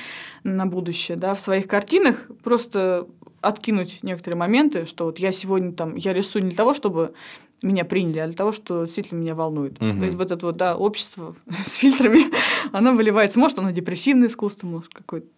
на 0.45 0.67
будущее, 0.67 1.17
да, 1.17 1.35
в 1.35 1.41
своих 1.41 1.67
картинах 1.69 2.29
просто 2.43 3.07
откинуть 3.41 4.01
некоторые 4.03 4.37
моменты, 4.39 4.87
что 4.87 5.05
вот 5.05 5.19
я 5.19 5.31
сегодня 5.33 5.73
там, 5.73 5.95
я 5.95 6.13
рисую 6.13 6.43
не 6.43 6.51
для 6.51 6.57
того, 6.57 6.75
чтобы 6.75 7.15
меня 7.63 7.85
приняли, 7.85 8.19
а 8.19 8.27
для 8.27 8.37
того, 8.37 8.53
что 8.53 8.85
действительно 8.85 9.21
меня 9.21 9.35
волнует. 9.35 9.81
Мгм. 9.81 10.03
Ведь 10.03 10.15
вот 10.15 10.31
это 10.31 10.47
вот, 10.47 10.57
да, 10.57 10.77
общество 10.77 11.37
с 11.67 11.75
фильтрами, 11.75 12.33
оно 12.73 12.95
выливается. 12.95 13.39
Может, 13.39 13.59
оно 13.59 13.71
депрессивное 13.71 14.29
искусство, 14.29 14.67
может, 14.67 14.93
какое-то 14.93 15.29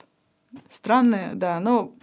странное, 0.69 1.33
да, 1.35 1.61
но 1.61 1.95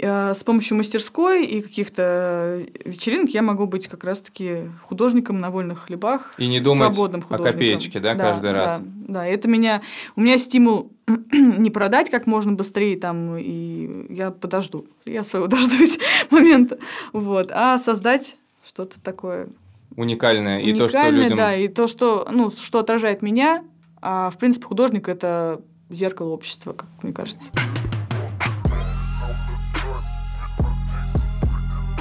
с 0.00 0.44
помощью 0.44 0.76
мастерской 0.76 1.44
и 1.44 1.60
каких-то 1.60 2.64
вечеринок 2.84 3.30
я 3.30 3.42
могу 3.42 3.66
быть 3.66 3.88
как 3.88 4.04
раз-таки 4.04 4.70
художником 4.84 5.40
на 5.40 5.50
вольных 5.50 5.86
хлебах. 5.86 6.34
И 6.38 6.46
не 6.46 6.60
думать 6.60 6.94
свободным 6.94 7.20
о 7.22 7.24
художником. 7.24 7.52
копеечке, 7.52 8.00
да, 8.00 8.14
каждый 8.14 8.52
раз? 8.52 8.78
Да, 8.80 8.84
да, 9.08 9.26
это 9.26 9.48
меня... 9.48 9.82
У 10.14 10.20
меня 10.20 10.38
стимул 10.38 10.92
не 11.32 11.70
продать 11.70 12.10
как 12.10 12.26
можно 12.26 12.52
быстрее, 12.52 12.96
там, 12.96 13.36
и 13.36 14.06
я 14.14 14.30
подожду. 14.30 14.86
Я 15.04 15.24
своего 15.24 15.46
дождусь 15.48 15.98
момента. 16.30 16.78
Вот. 17.12 17.50
А 17.52 17.78
создать 17.78 18.36
что-то 18.64 19.00
такое 19.00 19.48
Уникальное. 19.96 20.60
И 20.60 20.72
то, 20.74 20.88
что 20.88 20.98
уникальное, 20.98 21.22
людям... 21.24 21.36
да, 21.36 21.56
и 21.56 21.66
то, 21.66 21.88
что, 21.88 22.28
ну, 22.30 22.52
что 22.52 22.78
отражает 22.78 23.20
меня. 23.20 23.64
А, 24.00 24.30
в 24.30 24.38
принципе, 24.38 24.66
художник— 24.66 25.08
это 25.10 25.60
зеркало 25.90 26.28
общества, 26.28 26.72
как 26.72 26.86
мне 27.02 27.12
кажется. 27.12 27.48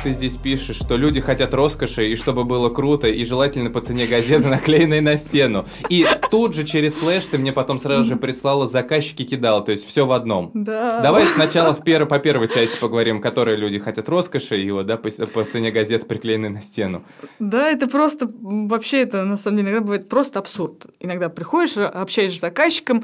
Ты 0.04 0.12
здесь 0.12 0.36
пишешь, 0.38 0.78
что 0.78 0.96
люди 0.96 1.20
хотят 1.20 1.54
роскоши, 1.54 2.12
и 2.12 2.16
чтобы 2.16 2.44
было 2.44 2.70
круто, 2.70 3.08
и 3.08 3.26
желательно 3.26 3.70
по 3.70 3.82
цене 3.82 4.06
газеты, 4.06 4.48
наклеенной 4.50 5.02
на 5.02 5.18
стену. 5.18 5.66
И 5.90 6.06
тут 6.30 6.54
же 6.54 6.64
через 6.64 6.98
слэш 6.98 7.26
ты 7.28 7.38
мне 7.38 7.52
потом 7.52 7.80
сразу 7.80 8.04
же 8.04 8.16
прислала 8.16 8.68
заказчики 8.68 9.24
кидал, 9.24 9.64
то 9.64 9.72
есть 9.72 9.86
все 9.86 10.06
в 10.06 10.12
одном. 10.12 10.52
Да. 10.54 11.02
Давай 11.02 11.28
сначала 11.28 11.74
в 11.74 11.84
пер... 11.84 12.06
по 12.06 12.20
первой 12.20 12.48
части 12.48 12.78
поговорим, 12.78 13.22
которые 13.22 13.58
люди 13.58 13.80
хотят 13.80 14.08
роскоши, 14.08 14.62
и 14.62 14.72
вот, 14.72 14.86
да, 14.86 14.98
по, 14.98 15.10
по 15.10 15.44
цене 15.44 15.72
газеты, 15.72 16.06
приклеенной 16.06 16.50
на 16.50 16.62
стену. 16.62 17.04
Да, 17.40 17.70
это 17.70 17.88
просто, 17.88 18.30
вообще 18.42 19.02
это 19.02 19.26
на 19.26 19.38
самом 19.38 19.58
деле 19.58 19.70
иногда 19.70 19.82
бывает 19.82 20.10
просто 20.10 20.40
абсурд. 20.40 20.86
Иногда 21.00 21.30
приходишь, 21.30 21.76
ра- 21.76 21.88
общаешься 21.88 22.38
с 22.38 22.42
заказчиком, 22.42 23.04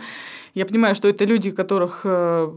я 0.53 0.65
понимаю, 0.65 0.95
что 0.95 1.07
это 1.07 1.25
люди, 1.25 1.49
у 1.49 1.55
которых 1.55 2.01
э, 2.03 2.51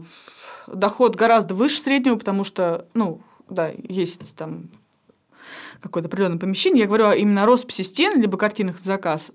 доход 0.67 1.15
гораздо 1.15 1.55
выше 1.55 1.79
среднего, 1.79 2.15
потому 2.15 2.43
что, 2.43 2.87
ну, 2.93 3.21
да, 3.49 3.71
есть 3.87 4.35
там 4.35 4.69
какое-то 5.81 6.07
определенное 6.07 6.39
помещение. 6.39 6.81
Я 6.81 6.87
говорю 6.87 7.11
именно 7.11 7.43
о 7.43 7.45
росписи 7.45 7.81
стен, 7.83 8.19
либо 8.19 8.37
картинах 8.37 8.77
на 8.83 8.85
заказ. 8.85 9.31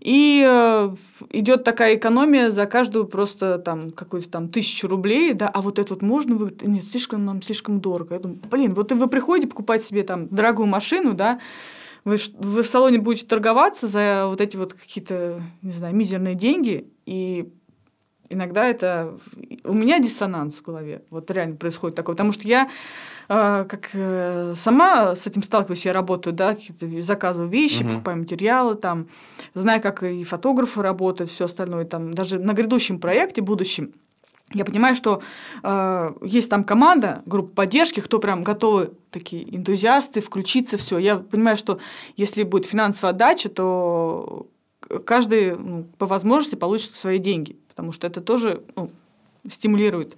И 0.00 0.44
э, 0.44 0.96
идет 1.30 1.62
такая 1.62 1.94
экономия 1.94 2.50
за 2.50 2.66
каждую 2.66 3.06
просто 3.06 3.58
там 3.58 3.92
какую-то 3.92 4.28
там 4.28 4.48
тысячу 4.48 4.88
рублей, 4.88 5.32
да, 5.32 5.48
а 5.48 5.60
вот 5.60 5.78
это 5.78 5.94
вот 5.94 6.02
можно 6.02 6.34
вы, 6.34 6.52
нет, 6.62 6.84
слишком 6.84 7.24
нам 7.24 7.40
слишком 7.40 7.80
дорого. 7.80 8.14
Я 8.14 8.20
думаю, 8.20 8.40
блин, 8.50 8.74
вот 8.74 8.90
вы 8.90 9.06
приходите 9.06 9.46
покупать 9.46 9.84
себе 9.84 10.02
там 10.02 10.26
дорогую 10.26 10.66
машину, 10.66 11.14
да, 11.14 11.38
вы, 12.04 12.16
вы 12.38 12.64
в 12.64 12.66
салоне 12.66 12.98
будете 12.98 13.26
торговаться 13.26 13.86
за 13.86 14.24
вот 14.26 14.40
эти 14.40 14.56
вот 14.56 14.72
какие-то, 14.72 15.40
не 15.62 15.72
знаю, 15.72 15.94
мизерные 15.94 16.34
деньги, 16.34 16.90
и 17.06 17.52
иногда 18.28 18.64
это... 18.66 19.16
У 19.64 19.72
меня 19.72 20.00
диссонанс 20.00 20.56
в 20.56 20.62
голове. 20.62 21.02
Вот 21.10 21.30
реально 21.30 21.56
происходит 21.56 21.94
такое. 21.94 22.14
Потому 22.14 22.32
что 22.32 22.48
я 22.48 22.68
как 23.32 23.90
э, 23.94 24.54
сама 24.56 25.16
с 25.16 25.26
этим 25.26 25.42
сталкиваюсь, 25.42 25.86
я 25.86 25.92
работаю, 25.92 26.34
да, 26.34 26.54
какие-то 26.54 27.00
заказываю 27.00 27.48
вещи, 27.50 27.82
Мгм. 27.82 27.92
покупаю 27.92 28.18
материалы, 28.18 28.74
там, 28.74 29.06
знаю, 29.54 29.80
как 29.80 30.02
и 30.02 30.24
фотографы 30.24 30.82
работают, 30.82 31.30
все 31.30 31.46
остальное, 31.46 31.84
там, 31.84 32.14
даже 32.14 32.38
на 32.38 32.52
грядущем 32.52 32.98
проекте, 32.98 33.40
будущем, 33.40 33.92
я 34.54 34.64
понимаю, 34.64 34.94
что 34.94 35.22
э, 35.62 36.10
есть 36.22 36.50
там 36.50 36.64
команда, 36.64 37.22
группа 37.24 37.54
поддержки, 37.54 38.00
кто 38.00 38.18
прям 38.18 38.44
готовы 38.44 38.90
такие 39.10 39.56
энтузиасты 39.56 40.20
включиться, 40.20 40.76
все. 40.76 40.98
Я 40.98 41.16
понимаю, 41.16 41.56
что 41.56 41.78
если 42.16 42.42
будет 42.42 42.66
финансовая 42.66 43.14
отдача, 43.14 43.48
то 43.48 44.46
каждый 45.06 45.56
ну, 45.56 45.84
по 45.96 46.06
возможности 46.06 46.56
получит 46.56 46.96
свои 46.96 47.18
деньги, 47.18 47.56
потому 47.68 47.92
что 47.92 48.06
это 48.06 48.20
тоже 48.20 48.62
ну, 48.76 48.90
стимулирует. 49.48 50.16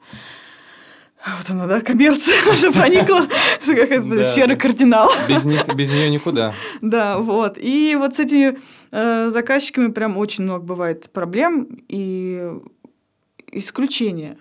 Вот 1.27 1.49
она, 1.49 1.67
да, 1.67 1.81
коммерция 1.81 2.37
уже 2.53 2.71
проникла, 2.71 3.27
как 3.67 3.91
это 3.91 4.25
серый 4.35 4.57
кардинал. 4.57 5.11
Без 5.29 5.45
нее 5.45 6.11
никуда. 6.11 6.55
Да, 6.83 7.19
вот. 7.19 7.57
И 7.59 7.97
вот 7.99 8.17
с 8.17 8.21
этими 8.21 8.59
э, 8.91 9.31
заказчиками 9.31 9.91
прям 9.91 10.19
очень 10.19 10.45
много 10.45 10.65
бывает 10.65 11.11
проблем 11.11 11.69
и 11.89 12.53
исключения. 13.51 14.37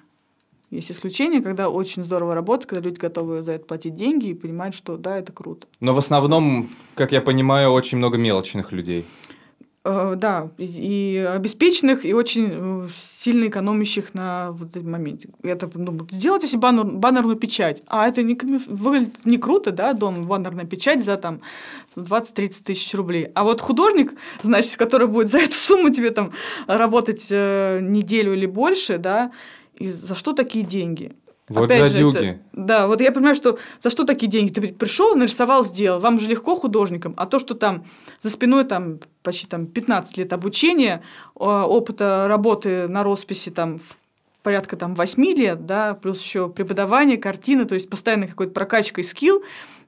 Есть 0.72 0.92
исключения, 0.92 1.42
когда 1.42 1.70
очень 1.70 2.04
здорово 2.04 2.34
работает, 2.34 2.70
когда 2.70 2.90
люди 2.90 3.00
готовы 3.00 3.44
за 3.44 3.54
это 3.54 3.66
платить 3.66 3.96
деньги 3.96 4.30
и 4.30 4.34
понимают, 4.34 4.76
что 4.76 4.98
да, 4.98 5.18
это 5.18 5.32
круто. 5.32 5.68
Но 5.80 5.94
в 5.94 6.00
основном, 6.00 6.70
как 6.96 7.12
я 7.12 7.22
понимаю, 7.22 7.70
очень 7.70 8.00
много 8.00 8.18
мелочных 8.18 8.72
людей. 8.72 9.06
Э, 9.86 10.16
Да, 10.18 10.50
и- 10.58 11.18
обеспеченных, 11.36 12.06
и 12.06 12.14
очень 12.14 12.48
э, 12.52 12.88
сильно 12.98 13.48
экономящих 13.48 14.14
на 14.14 14.52
вот 14.52 14.70
этом 14.78 14.90
моменте. 14.90 15.28
Я 15.44 15.56
так 15.56 15.72
думаю, 15.72 16.08
сделайте 16.10 16.48
себе 16.48 16.62
баннер- 16.62 16.90
баннерную 16.92 17.36
печать. 17.36 17.84
А 17.88 18.08
это 18.08 18.24
не, 18.24 18.36
выглядит 18.68 19.26
не 19.26 19.38
круто, 19.38 19.72
да, 19.72 19.92
дома 19.94 20.24
баннерная 20.24 20.66
печать 20.66 21.04
за 21.04 21.18
там 21.18 21.42
20-30 21.98 22.64
тысяч 22.64 22.94
рублей. 22.94 23.28
А 23.36 23.44
вот 23.44 23.60
художник, 23.60 24.14
значит, 24.42 24.78
который 24.78 25.08
будет 25.08 25.30
за 25.30 25.40
эту 25.40 25.54
сумму 25.56 25.90
тебе 25.90 26.12
там 26.12 26.32
работать 26.68 27.26
э, 27.30 27.80
неделю 27.82 28.34
или 28.34 28.46
больше, 28.46 28.98
да, 28.98 29.32
и 29.76 29.90
за 29.90 30.16
что 30.16 30.32
такие 30.32 30.64
деньги? 30.64 31.12
Вот 31.60 31.66
Опять 31.66 31.86
же, 31.88 31.94
жадюги. 31.94 32.18
это- 32.26 32.40
да, 32.54 32.88
вот 32.88 33.02
я 33.02 33.12
понимаю, 33.12 33.36
что 33.36 33.58
за 33.82 33.90
что 33.90 34.04
такие 34.04 34.28
деньги? 34.32 34.52
Ты 34.52 34.74
пришел, 34.74 35.16
нарисовал, 35.16 35.64
сделал. 35.64 36.00
Вам 36.00 36.20
же 36.20 36.28
легко 36.30 36.56
художникам. 36.56 37.14
А 37.18 37.26
то, 37.26 37.40
что 37.40 37.54
там 37.54 37.86
за 38.22 38.30
спиной 38.30 38.66
там 38.66 39.00
почти 39.24 39.48
там 39.48 39.66
15 39.68 40.18
лет 40.18 40.34
обучения, 40.34 41.02
э, 41.40 41.44
опыта 41.44 42.26
работы 42.28 42.88
на 42.88 43.04
росписи 43.04 43.50
там 43.52 43.80
порядка 44.42 44.76
там 44.76 44.94
8 44.96 45.24
лет, 45.36 45.66
да, 45.66 45.94
плюс 45.94 46.22
еще 46.22 46.50
преподавание, 46.50 47.18
картины, 47.18 47.66
то 47.66 47.76
есть 47.76 47.90
постоянно 47.90 48.28
какой-то 48.28 48.52
прокачка 48.52 49.00
и 49.02 49.04
скилл. 49.04 49.42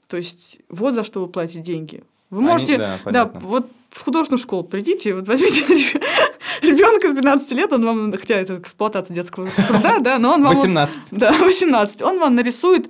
То 0.08 0.18
есть 0.18 0.60
вот 0.70 0.94
за 0.96 1.04
что 1.04 1.20
вы 1.22 1.28
платите 1.28 1.60
деньги. 1.62 2.04
Вы 2.30 2.40
Они- 2.40 2.48
можете, 2.48 2.78
да, 2.78 2.88
да, 2.98 3.00
понятно. 3.04 3.40
вот 3.42 3.68
в 3.92 4.04
художественную 4.04 4.42
школу 4.42 4.64
придите, 4.64 5.14
вот 5.14 5.28
возьмите 5.28 5.62
ребенка 6.62 7.12
12 7.14 7.52
лет, 7.52 7.74
он 7.74 7.86
вам, 7.86 8.14
хотя 8.14 8.36
это 8.36 8.58
эксплуатация 8.58 9.14
детского 9.14 9.48
труда, 9.68 10.00
да, 10.00 10.20
но 10.20 10.34
он 10.34 10.44
вам... 10.44 10.54
18. 10.54 11.00
Да, 11.12 11.34
18. 11.40 12.02
Он 12.02 12.20
вам 12.20 12.36
нарисует, 12.36 12.90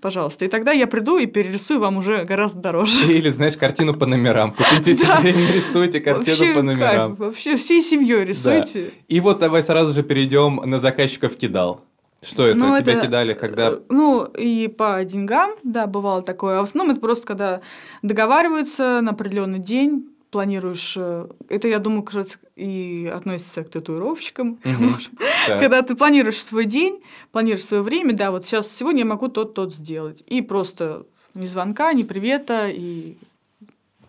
пожалуйста. 0.00 0.44
И 0.44 0.48
тогда 0.48 0.72
я 0.72 0.86
приду 0.86 1.18
и 1.18 1.26
перерисую 1.26 1.80
вам 1.80 1.96
уже 1.96 2.24
гораздо 2.24 2.60
дороже. 2.60 3.06
Или, 3.12 3.30
знаешь, 3.30 3.56
картину 3.56 3.94
по 3.94 4.06
номерам. 4.06 4.52
Купите 4.52 4.94
себе 4.94 5.30
и 5.30 5.34
нарисуйте 5.34 6.00
картину 6.00 6.54
по 6.54 6.62
номерам. 6.62 7.14
вообще 7.14 7.56
всей 7.56 7.80
семьей 7.80 8.24
рисуйте. 8.24 8.92
И 9.08 9.20
вот 9.20 9.38
давай 9.38 9.62
сразу 9.62 9.94
же 9.94 10.02
перейдем 10.02 10.60
на 10.64 10.78
заказчиков 10.78 11.36
кидал. 11.36 11.82
Что 12.24 12.46
это? 12.46 12.58
Ну, 12.58 12.76
Тебя 12.78 12.94
это, 12.94 13.06
кидали, 13.06 13.34
когда... 13.34 13.68
э, 13.68 13.78
Ну, 13.90 14.24
и 14.24 14.68
по 14.68 15.04
деньгам, 15.04 15.50
да, 15.62 15.86
бывало 15.86 16.22
такое. 16.22 16.58
А 16.58 16.60
в 16.62 16.64
основном 16.64 16.92
это 16.92 17.00
просто 17.00 17.26
когда 17.26 17.60
договариваются 18.02 19.00
на 19.02 19.10
определенный 19.12 19.58
день, 19.58 20.08
планируешь... 20.30 20.94
э, 20.96 21.26
Это, 21.48 21.68
я 21.68 21.78
думаю, 21.78 22.02
как 22.02 22.14
раз 22.14 22.38
и 22.56 23.10
относится 23.14 23.62
к 23.64 23.68
татуировщикам. 23.70 24.58
Когда 25.46 25.82
ты 25.82 25.94
планируешь 25.94 26.42
свой 26.42 26.64
день, 26.64 27.02
планируешь 27.32 27.64
свое 27.64 27.82
время, 27.82 28.12
да, 28.14 28.30
вот 28.30 28.44
сейчас, 28.44 28.70
сегодня 28.74 29.00
я 29.00 29.06
могу 29.06 29.28
тот-тот 29.28 29.74
сделать. 29.74 30.22
И 30.26 30.42
просто 30.42 31.06
ни 31.34 31.46
звонка, 31.46 31.92
ни 31.92 32.02
привета, 32.02 32.68
и 32.68 33.16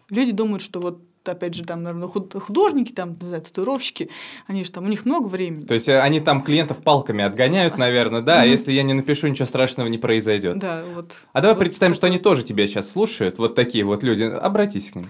люди 0.10 0.32
думают, 0.32 0.62
что 0.62 0.80
вот 0.80 1.00
опять 1.26 1.56
же, 1.56 1.64
там, 1.66 1.84
наверное, 1.84 2.08
худ- 2.08 2.40
художники, 2.42 2.94
там, 2.94 3.18
не 3.22 3.28
знаю, 3.28 3.44
татуировщики, 3.44 4.10
они 4.48 4.64
же 4.64 4.72
там, 4.72 4.86
у 4.86 4.88
них 4.88 5.04
много 5.04 5.28
времени. 5.28 5.66
То 5.66 5.74
есть 5.74 5.90
э, 5.90 6.00
они 6.00 6.22
там 6.22 6.42
клиентов 6.42 6.82
палками 6.82 7.22
отгоняют, 7.22 7.78
наверное, 7.78 8.22
да, 8.22 8.44
а 8.44 8.46
если 8.46 8.72
я 8.72 8.82
не 8.84 8.94
напишу, 8.94 9.28
ничего 9.28 9.46
страшного 9.46 9.88
не 9.90 9.98
произойдет. 9.98 10.58
Да, 10.58 10.84
вот. 10.96 11.18
А 11.34 11.42
давай 11.42 11.56
Вот 11.56 11.60
представим, 11.60 11.94
что 11.96 12.08
они 12.08 12.18
тоже 12.18 12.44
тебя 12.44 12.66
сейчас 12.66 12.90
слушают, 12.90 13.40
вот 13.40 13.56
такие 13.56 13.84
вот 13.84 14.04
люди. 14.04 14.24
Обратись 14.24 14.92
к 14.92 14.96
ним. 14.96 15.10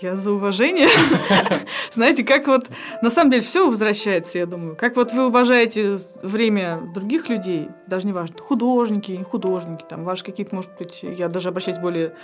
Я 0.00 0.16
за 0.16 0.32
уважение. 0.32 0.88
Знаете, 1.92 2.24
как 2.24 2.46
вот, 2.46 2.70
на 3.02 3.10
самом 3.10 3.30
деле, 3.32 3.42
все 3.42 3.68
возвращается, 3.68 4.38
я 4.38 4.46
думаю. 4.46 4.74
Как 4.74 4.96
вот 4.96 5.12
вы 5.12 5.26
уважаете 5.26 5.98
время 6.22 6.80
других 6.94 7.28
людей, 7.28 7.68
даже 7.86 8.06
не 8.06 8.12
важно, 8.14 8.36
художники, 8.38 9.12
не 9.12 9.24
художники, 9.24 9.84
там, 9.88 10.04
ваши 10.04 10.24
какие-то, 10.24 10.54
может 10.54 10.70
быть, 10.78 11.00
я 11.02 11.28
даже 11.28 11.50
обращаюсь 11.50 11.78
более 11.78 12.14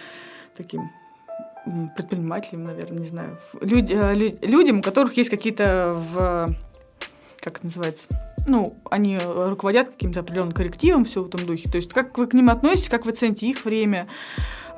таким 0.56 0.90
предпринимателям, 1.96 2.64
наверное, 2.64 2.98
не 3.00 3.06
знаю, 3.06 3.38
Люд- 3.60 3.90
э, 3.90 4.14
лю- 4.14 4.38
людям, 4.40 4.78
у 4.78 4.82
которых 4.82 5.14
есть 5.16 5.28
какие-то 5.28 5.90
в, 5.92 6.46
как 7.40 7.56
это 7.56 7.66
называется, 7.66 8.06
ну, 8.48 8.78
они 8.90 9.18
руководят 9.24 9.88
каким-то 9.88 10.20
определенным 10.20 10.52
коррективом, 10.52 11.04
все 11.04 11.22
в 11.22 11.26
этом 11.26 11.44
духе. 11.44 11.68
То 11.68 11.76
есть, 11.76 11.92
как 11.92 12.16
вы 12.16 12.26
к 12.28 12.32
ним 12.34 12.48
относитесь, 12.48 12.88
как 12.88 13.04
вы 13.04 13.12
цените 13.12 13.48
их 13.48 13.64
время, 13.64 14.06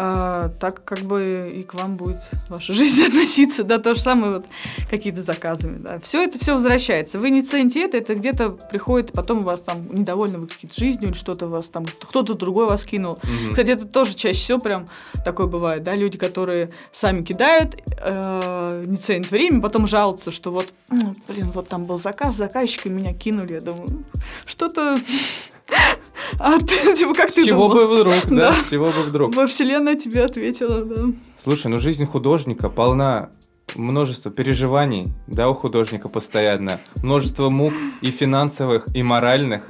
а, 0.01 0.49
так 0.61 0.85
как 0.85 1.01
бы 1.01 1.51
и 1.53 1.65
к 1.65 1.75
вам 1.75 1.97
будет 1.97 2.21
ваша 2.49 2.73
жизнь 2.75 3.03
относиться, 3.03 3.65
да, 3.65 3.79
то 3.79 3.97
же 3.97 4.01
самое 4.01 4.35
вот 4.35 4.47
какие-то 4.89 5.25
заказами, 5.25 5.79
да. 5.79 5.99
Все 5.99 6.23
это 6.23 6.39
все 6.39 6.55
возвращается. 6.55 7.19
Вы 7.19 7.31
не 7.31 7.43
цените 7.43 7.85
это, 7.85 7.97
это 7.97 8.15
где-то 8.15 8.51
приходит, 8.51 9.13
потом 9.13 9.41
у 9.41 9.43
вас 9.43 9.61
там 9.61 9.93
недовольны 9.93 10.39
вы 10.39 10.47
какие-то 10.47 10.79
жизнью 10.79 11.11
или 11.11 11.17
что-то 11.17 11.47
у 11.47 11.51
вас 11.51 11.65
там, 11.65 11.85
кто-то 11.85 12.35
другой 12.35 12.67
вас 12.67 12.85
кинул. 12.85 13.19
Мгм. 13.25 13.51
Кстати, 13.51 13.71
это 13.71 13.87
тоже 13.87 14.15
чаще 14.15 14.39
всего 14.39 14.59
прям 14.61 14.87
такое 15.25 15.49
бывает, 15.49 15.83
да, 15.83 15.97
люди, 15.97 16.17
которые 16.17 16.71
сами 16.93 17.25
кидают, 17.25 17.77
э, 18.01 18.85
не 18.87 18.97
ценят 18.97 19.31
время, 19.33 19.61
потом 19.61 19.89
жалуются, 19.89 20.31
что 20.31 20.53
вот, 20.53 20.73
«М, 20.93 21.13
блин, 21.27 21.51
вот 21.53 21.67
там 21.69 21.87
был 21.87 21.99
заказ, 21.99 22.37
заказчик, 22.37 22.87
и 22.87 22.89
меня 22.89 23.15
кинули. 23.15 23.55
Я 23.55 23.61
думаю, 23.61 23.89
что-то... 24.47 24.97
А 26.41 26.59
ты, 26.59 26.95
типа, 26.97 27.15
как 27.15 27.31
С 27.31 27.35
ты 27.35 27.45
чего 27.45 27.69
думал? 27.69 27.89
бы 27.89 27.95
вдруг, 27.97 28.27
да? 28.29 28.51
Да. 28.53 28.57
С 28.63 28.71
чего 28.71 28.91
бы 28.91 29.03
вдруг? 29.03 29.35
Во 29.35 29.47
вселенная 29.47 29.97
тебе 29.97 30.25
ответила, 30.25 30.85
да. 30.85 31.07
Слушай, 31.43 31.69
ну 31.69 31.79
жизнь 31.79 32.05
художника 32.07 32.69
полна 32.69 33.31
множества 33.75 34.31
переживаний, 34.31 35.05
да, 35.27 35.49
у 35.49 35.55
художника 35.55 36.09
постоянно. 36.09 36.81
Множество 37.03 37.51
мук 37.51 37.75
и 38.03 38.11
финансовых, 38.11 38.87
и 38.95 39.03
моральных. 39.03 39.63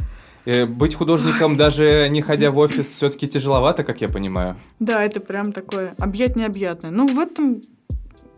Э, 0.44 0.66
Быть 0.66 0.94
художником, 0.94 1.56
даже 1.56 2.06
не 2.10 2.20
ходя 2.22 2.50
в 2.50 2.58
офис, 2.58 2.86
все-таки 2.86 3.26
тяжеловато, 3.28 3.82
как 3.82 4.00
я 4.00 4.08
понимаю. 4.08 4.56
Да, 4.78 5.02
это 5.02 5.20
прям 5.20 5.52
такое 5.52 5.94
объять-необъятное. 5.98 6.90
Ну, 6.90 7.06
в 7.08 7.18
этом, 7.18 7.60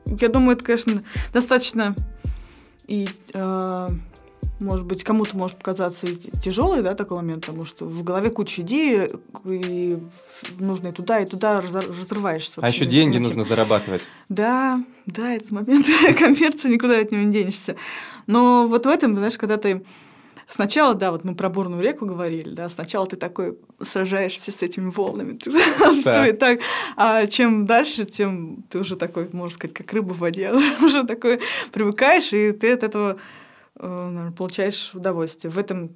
я 0.06 0.28
думаю, 0.28 0.56
это, 0.56 0.64
конечно, 0.64 1.02
достаточно 1.32 1.94
и, 2.86 3.08
э, 3.34 3.88
может 4.60 4.84
быть, 4.84 5.02
кому-то 5.02 5.36
может 5.36 5.58
показаться 5.58 6.06
и 6.06 6.14
тяжелый, 6.14 6.82
да, 6.82 6.94
такой 6.94 7.16
момент, 7.16 7.46
потому 7.46 7.64
что 7.64 7.86
в 7.86 8.04
голове 8.04 8.30
куча 8.30 8.62
идей, 8.62 9.08
и 9.46 9.98
нужно 10.58 10.88
и 10.88 10.92
туда, 10.92 11.20
и 11.20 11.26
туда 11.26 11.60
разрываешься. 11.60 12.60
А 12.62 12.68
еще 12.68 12.84
деньги 12.86 13.18
нужно 13.18 13.42
зарабатывать. 13.42 14.02
Да, 14.28 14.80
да, 15.06 15.34
этот 15.34 15.50
момент 15.50 15.86
коммерции, 16.18 16.72
никуда 16.72 17.00
от 17.00 17.10
него 17.10 17.22
не 17.22 17.32
денешься. 17.32 17.76
Но 18.26 18.68
вот 18.68 18.84
в 18.84 18.88
этом, 18.88 19.16
знаешь, 19.16 19.38
когда 19.38 19.56
ты 19.56 19.82
Сначала, 20.52 20.94
да, 20.96 21.12
вот 21.12 21.22
мы 21.22 21.36
про 21.36 21.48
бурную 21.48 21.80
реку 21.80 22.06
говорили, 22.06 22.52
да, 22.52 22.68
сначала 22.68 23.06
ты 23.06 23.14
такой 23.14 23.56
сражаешься 23.80 24.50
с 24.50 24.62
этими 24.62 24.90
волнами, 24.90 25.38
все 26.00 26.24
и 26.24 26.32
так, 26.32 26.58
а 26.96 27.28
чем 27.28 27.66
дальше, 27.66 28.04
тем 28.04 28.64
ты 28.68 28.80
уже 28.80 28.96
такой, 28.96 29.28
можно 29.32 29.54
сказать, 29.54 29.74
как 29.74 29.92
рыба 29.92 30.12
в 30.12 30.18
воде, 30.18 30.52
уже 30.82 31.04
такой 31.04 31.40
привыкаешь, 31.70 32.32
и 32.32 32.50
ты 32.50 32.72
от 32.72 32.82
этого 32.82 33.18
получаешь 34.36 34.94
удовольствие. 34.94 35.50
В 35.50 35.58
этом 35.58 35.90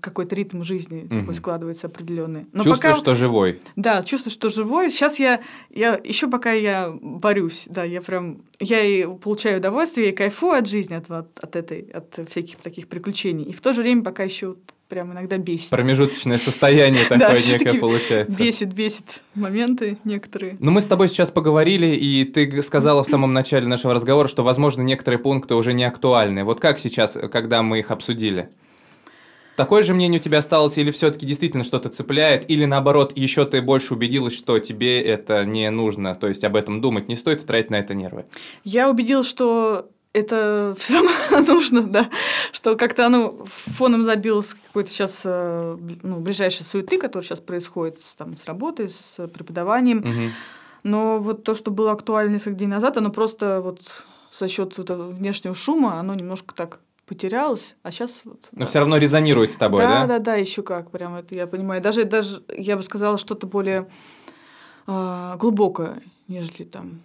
какой-то 0.00 0.34
ритм 0.36 0.62
жизни 0.62 1.02
Мгм. 1.10 1.20
такой 1.22 1.34
складывается 1.34 1.88
определенный. 1.88 2.46
Но 2.52 2.62
Чувствуешь, 2.62 2.94
пока- 2.94 2.94
что 2.94 3.14
живой. 3.16 3.60
да, 3.74 4.02
чувствую, 4.04 4.32
что 4.32 4.48
живой. 4.48 4.90
Сейчас 4.90 5.18
я, 5.18 5.40
я 5.70 6.00
еще 6.04 6.28
пока 6.28 6.52
я 6.52 6.90
борюсь, 7.02 7.64
да, 7.66 7.82
я 7.82 8.00
прям, 8.00 8.42
я 8.60 8.80
и 8.80 9.06
получаю 9.18 9.58
удовольствие, 9.58 10.10
и 10.10 10.12
кайфую 10.12 10.52
от 10.58 10.68
жизни, 10.68 10.94
от, 10.94 11.10
от, 11.10 11.36
от 11.42 11.56
этой, 11.56 11.80
от 11.92 12.28
всяких 12.30 12.56
таких 12.58 12.86
приключений. 12.86 13.44
И 13.46 13.52
в 13.52 13.60
то 13.60 13.72
же 13.72 13.82
время 13.82 14.02
пока 14.04 14.22
еще 14.22 14.54
прям 14.88 15.12
иногда 15.12 15.38
бесит. 15.38 15.70
Промежуточное 15.70 16.38
состояние 16.38 17.04
такое 17.08 17.40
некое 17.42 17.74
получается. 17.74 18.36
Бесит, 18.36 18.72
бесит 18.72 19.22
моменты 19.34 19.98
некоторые. 20.04 20.56
Ну, 20.60 20.70
мы 20.70 20.80
с 20.80 20.86
тобой 20.86 21.08
сейчас 21.08 21.30
поговорили, 21.30 21.86
и 21.86 22.24
ты 22.24 22.62
сказала 22.62 23.04
в 23.04 23.08
самом 23.08 23.32
начале 23.32 23.66
нашего 23.66 23.94
разговора, 23.94 24.28
что, 24.28 24.42
возможно, 24.42 24.82
некоторые 24.82 25.18
пункты 25.18 25.54
уже 25.54 25.72
не 25.72 25.84
актуальны. 25.84 26.44
Вот 26.44 26.60
как 26.60 26.78
сейчас, 26.78 27.18
когда 27.30 27.62
мы 27.62 27.80
их 27.80 27.90
обсудили? 27.90 28.50
Такое 29.56 29.82
же 29.82 29.94
мнение 29.94 30.20
у 30.20 30.22
тебя 30.22 30.38
осталось, 30.38 30.76
или 30.76 30.90
все-таки 30.90 31.24
действительно 31.24 31.64
что-то 31.64 31.88
цепляет, 31.88 32.48
или 32.50 32.66
наоборот, 32.66 33.16
еще 33.16 33.46
ты 33.46 33.62
больше 33.62 33.94
убедилась, 33.94 34.36
что 34.36 34.58
тебе 34.58 35.00
это 35.00 35.46
не 35.46 35.70
нужно, 35.70 36.14
то 36.14 36.28
есть 36.28 36.44
об 36.44 36.56
этом 36.56 36.82
думать 36.82 37.08
не 37.08 37.16
стоит 37.16 37.42
и 37.42 37.46
тратить 37.46 37.70
на 37.70 37.76
это 37.76 37.94
нервы. 37.94 38.26
Я 38.64 38.90
убедилась, 38.90 39.26
что 39.26 39.88
это 40.16 40.74
все 40.80 40.94
равно 40.94 41.52
нужно, 41.52 41.82
да, 41.82 42.10
что 42.52 42.76
как-то 42.76 43.06
оно 43.06 43.36
фоном 43.76 44.02
забилось 44.02 44.54
какой-то 44.54 44.90
сейчас 44.90 45.22
ну, 45.24 46.20
ближайшей 46.20 46.64
суеты, 46.64 46.98
которая 46.98 47.26
сейчас 47.26 47.40
происходит 47.40 47.98
там, 48.16 48.36
с 48.36 48.44
работой, 48.44 48.88
с 48.88 49.26
преподаванием. 49.28 49.98
Мгм. 49.98 50.30
Но 50.82 51.18
вот 51.18 51.42
то, 51.42 51.54
что 51.54 51.70
было 51.70 51.92
актуально 51.92 52.34
несколько 52.34 52.58
дней 52.58 52.68
назад, 52.68 52.96
оно 52.96 53.10
просто 53.10 53.60
вот 53.60 53.80
за 54.32 54.48
счет 54.48 54.76
вот 54.78 54.90
внешнего 54.90 55.54
шума, 55.54 55.98
оно 55.98 56.14
немножко 56.14 56.54
так 56.54 56.80
потерялось, 57.06 57.76
а 57.82 57.90
сейчас 57.90 58.22
вот. 58.24 58.40
Но 58.52 58.66
все 58.66 58.80
равно 58.80 58.96
резонирует 58.96 59.52
с 59.52 59.56
тобой, 59.56 59.82
да, 59.82 60.02
да? 60.02 60.06
да, 60.06 60.18
да, 60.18 60.34
еще 60.34 60.62
как, 60.62 60.90
прям 60.90 61.14
это 61.14 61.34
я 61.34 61.46
понимаю. 61.46 61.80
Даже, 61.80 62.04
даже 62.04 62.42
я 62.48 62.76
бы 62.76 62.82
сказала, 62.82 63.18
что-то 63.18 63.46
более 63.46 63.88
а, 64.86 65.36
глубокое, 65.36 66.02
нежели 66.28 66.64
там 66.64 67.00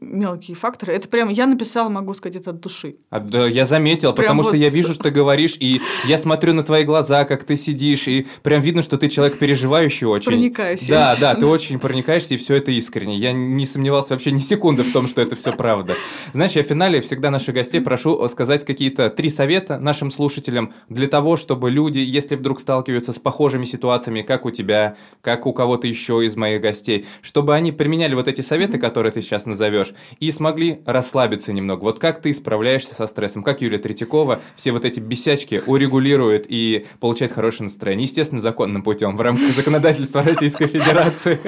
мелкие 0.00 0.56
факторы. 0.56 0.94
Это 0.94 1.08
прям 1.08 1.28
я 1.28 1.46
написала, 1.46 1.88
могу 1.88 2.14
сказать, 2.14 2.36
это 2.36 2.50
от 2.50 2.60
души. 2.60 2.96
А, 3.10 3.20
да, 3.20 3.46
я 3.46 3.64
заметил, 3.64 4.12
Прям 4.12 4.24
потому 4.24 4.42
что 4.42 4.52
вот- 4.52 4.58
я 4.58 4.68
вижу, 4.68 4.94
что 4.94 5.04
ты 5.04 5.10
говоришь, 5.10 5.56
и 5.60 5.80
я 6.06 6.16
смотрю 6.16 6.54
на 6.54 6.62
твои 6.62 6.84
глаза, 6.84 7.24
как 7.24 7.44
ты 7.44 7.56
сидишь, 7.56 8.08
и 8.08 8.26
прям 8.42 8.60
видно, 8.60 8.82
что 8.82 8.96
ты 8.96 9.08
человек 9.08 9.38
переживающий 9.38 10.06
очень. 10.06 10.26
Проникаюсь. 10.26 10.86
Да, 10.86 11.16
да, 11.20 11.34
ты 11.34 11.46
очень 11.46 11.78
проникаешься, 11.78 12.34
и 12.34 12.36
все 12.36 12.56
это 12.56 12.70
искренне. 12.72 13.16
Я 13.16 13.32
не 13.32 13.66
сомневался 13.66 14.14
вообще 14.14 14.30
ни 14.30 14.38
секунды 14.38 14.82
в 14.82 14.92
том, 14.92 15.06
что 15.06 15.20
это 15.20 15.36
все 15.36 15.52
правда. 15.52 15.96
Знаешь, 16.32 16.52
я 16.52 16.62
в 16.62 16.66
финале 16.66 17.00
всегда 17.00 17.30
наших 17.30 17.54
гостей 17.54 17.80
прошу 17.80 18.26
сказать 18.28 18.64
какие-то 18.64 19.10
три 19.10 19.28
совета 19.28 19.78
нашим 19.78 20.10
слушателям 20.10 20.72
для 20.88 21.08
того, 21.08 21.36
чтобы 21.36 21.70
люди, 21.70 21.98
если 21.98 22.36
вдруг 22.36 22.60
сталкиваются 22.60 23.12
с 23.12 23.18
похожими 23.18 23.64
ситуациями, 23.64 24.22
как 24.22 24.44
у 24.46 24.50
тебя, 24.50 24.96
как 25.20 25.46
у 25.46 25.52
кого-то 25.52 25.86
еще 25.86 26.24
из 26.24 26.36
моих 26.36 26.60
гостей, 26.60 27.06
чтобы 27.22 27.54
они 27.54 27.72
применяли 27.72 28.14
вот 28.14 28.28
эти 28.28 28.40
советы, 28.40 28.78
которые 28.78 29.12
ты 29.12 29.20
сейчас 29.22 29.46
назовешь, 29.46 29.89
и 30.18 30.30
смогли 30.30 30.80
расслабиться 30.86 31.52
немного. 31.52 31.82
Вот 31.84 31.98
как 31.98 32.20
ты 32.22 32.32
справляешься 32.32 32.94
со 32.94 33.06
стрессом, 33.06 33.42
как 33.42 33.60
Юлия 33.62 33.78
Третьякова 33.78 34.40
все 34.56 34.72
вот 34.72 34.84
эти 34.84 35.00
бесячки 35.00 35.62
урегулирует 35.66 36.46
и 36.48 36.86
получает 37.00 37.32
хорошее 37.32 37.64
настроение. 37.64 38.04
Естественно, 38.04 38.40
законным 38.40 38.82
путем, 38.82 39.16
в 39.16 39.20
рамках 39.20 39.50
законодательства 39.52 40.22
Российской 40.22 40.66
Федерации. 40.68 41.38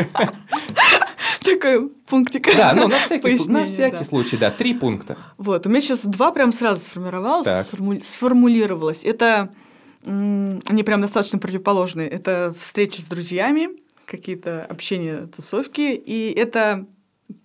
Такой 1.44 1.88
пунктик. 2.08 2.46
Да, 2.56 2.72
ну 2.74 2.88
на 2.88 2.98
всякий, 3.00 3.36
сл- 3.36 3.50
на 3.50 3.66
всякий 3.66 3.96
да. 3.98 4.04
случай, 4.04 4.36
да, 4.36 4.50
три 4.50 4.74
пункта. 4.74 5.16
Вот, 5.38 5.66
у 5.66 5.70
меня 5.70 5.80
сейчас 5.80 6.04
два 6.04 6.30
прям 6.30 6.52
сразу 6.52 6.80
сформировалось, 6.82 7.46
сформу- 7.46 8.02
сформулировалось. 8.04 9.00
Это 9.02 9.50
м, 10.04 10.62
они 10.66 10.82
прям 10.84 11.00
достаточно 11.00 11.38
противоположные. 11.38 12.08
Это 12.08 12.54
встречи 12.60 13.00
с 13.00 13.06
друзьями, 13.06 13.70
какие-то 14.06 14.64
общения, 14.64 15.26
тусовки, 15.34 15.94
и 15.94 16.32
это 16.32 16.86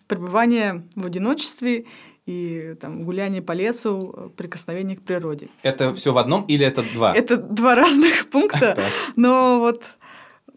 пребывание 0.07 0.83
в 0.95 1.05
одиночестве 1.05 1.85
и 2.25 2.75
там 2.81 3.03
гуляние 3.03 3.41
по 3.41 3.53
лесу, 3.53 4.33
прикосновение 4.35 4.97
к 4.97 5.01
природе. 5.01 5.49
Это 5.63 5.93
все 5.93 6.11
в 6.11 6.17
одном 6.17 6.43
или 6.43 6.65
это 6.65 6.83
два? 6.93 7.15
Это 7.15 7.37
два 7.37 7.73
разных 7.73 8.29
пункта, 8.31 8.77
но 9.15 9.59
вот 9.59 9.83